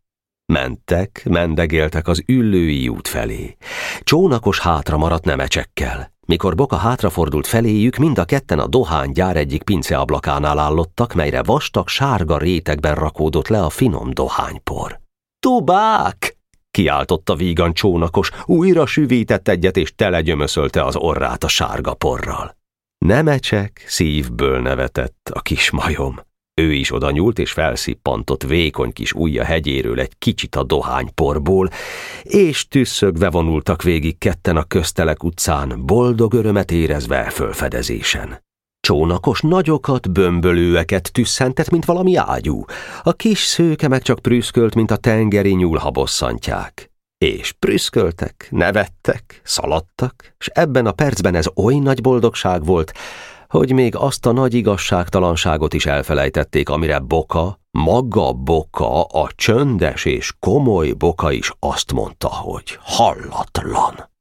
Mentek, 0.52 1.26
mendegéltek 1.28 2.08
az 2.08 2.22
üllői 2.26 2.88
út 2.88 3.08
felé. 3.08 3.56
Csónakos 4.00 4.60
hátra 4.60 4.96
maradt 4.96 5.24
nemecsekkel. 5.24 6.12
Mikor 6.26 6.54
Boka 6.54 6.76
hátrafordult 6.76 7.46
feléjük, 7.46 7.96
mind 7.96 8.18
a 8.18 8.24
ketten 8.24 8.58
a 8.58 8.66
dohány 8.66 9.10
gyár 9.10 9.36
egyik 9.36 9.62
pinceablakánál 9.62 10.58
állottak, 10.58 11.14
melyre 11.14 11.42
vastag, 11.42 11.88
sárga 11.88 12.38
rétegben 12.38 12.94
rakódott 12.94 13.48
le 13.48 13.64
a 13.64 13.70
finom 13.70 14.10
dohánypor. 14.10 15.00
Tubák! 15.40 16.36
kiáltotta 16.70 17.34
vígan 17.34 17.72
csónakos, 17.72 18.30
újra 18.44 18.86
süvített 18.86 19.48
egyet 19.48 19.76
és 19.76 19.94
telegyömöszölte 19.94 20.84
az 20.84 20.96
orrát 20.96 21.44
a 21.44 21.48
sárga 21.48 21.94
porral. 21.94 22.56
Nemecsek 22.98 23.84
szívből 23.86 24.60
nevetett 24.60 25.30
a 25.32 25.40
kis 25.40 25.70
majom. 25.70 26.20
Ő 26.54 26.72
is 26.72 26.92
oda 26.92 27.10
nyúlt 27.10 27.38
és 27.38 27.52
felszippantott 27.52 28.42
vékony 28.42 28.92
kis 28.92 29.12
ujja 29.12 29.44
hegyéről 29.44 30.00
egy 30.00 30.12
kicsit 30.18 30.56
a 30.56 30.62
dohányporból, 30.62 31.68
és 32.22 32.68
tüsszögve 32.68 33.30
vonultak 33.30 33.82
végig 33.82 34.18
ketten 34.18 34.56
a 34.56 34.64
köztelek 34.64 35.24
utcán, 35.24 35.86
boldog 35.86 36.34
örömet 36.34 36.70
érezve 36.70 37.30
fölfedezésen. 37.30 38.42
Csónakos 38.80 39.40
nagyokat, 39.40 40.12
bömbölőeket 40.12 41.12
tüsszentett, 41.12 41.70
mint 41.70 41.84
valami 41.84 42.16
ágyú. 42.16 42.64
A 43.02 43.12
kis 43.12 43.38
szőke 43.38 43.88
meg 43.88 44.02
csak 44.02 44.18
prüszkölt, 44.18 44.74
mint 44.74 44.90
a 44.90 44.96
tengeri 44.96 45.54
nyúlhabosszantják. 45.54 46.90
És 47.18 47.52
prüszköltek, 47.52 48.48
nevettek, 48.50 49.40
szaladtak, 49.44 50.34
és 50.38 50.46
ebben 50.46 50.86
a 50.86 50.92
percben 50.92 51.34
ez 51.34 51.46
oly 51.54 51.74
nagy 51.74 52.00
boldogság 52.00 52.64
volt, 52.64 52.92
hogy 53.52 53.72
még 53.72 53.96
azt 53.96 54.26
a 54.26 54.32
nagy 54.32 54.54
igazságtalanságot 54.54 55.74
is 55.74 55.86
elfelejtették, 55.86 56.68
amire 56.68 56.98
Boka, 56.98 57.58
maga 57.70 58.32
Boka, 58.32 59.02
a 59.02 59.28
csöndes 59.34 60.04
és 60.04 60.32
komoly 60.40 60.90
Boka 60.90 61.32
is 61.32 61.52
azt 61.58 61.92
mondta, 61.92 62.28
hogy 62.28 62.78
hallatlan. 62.80 64.11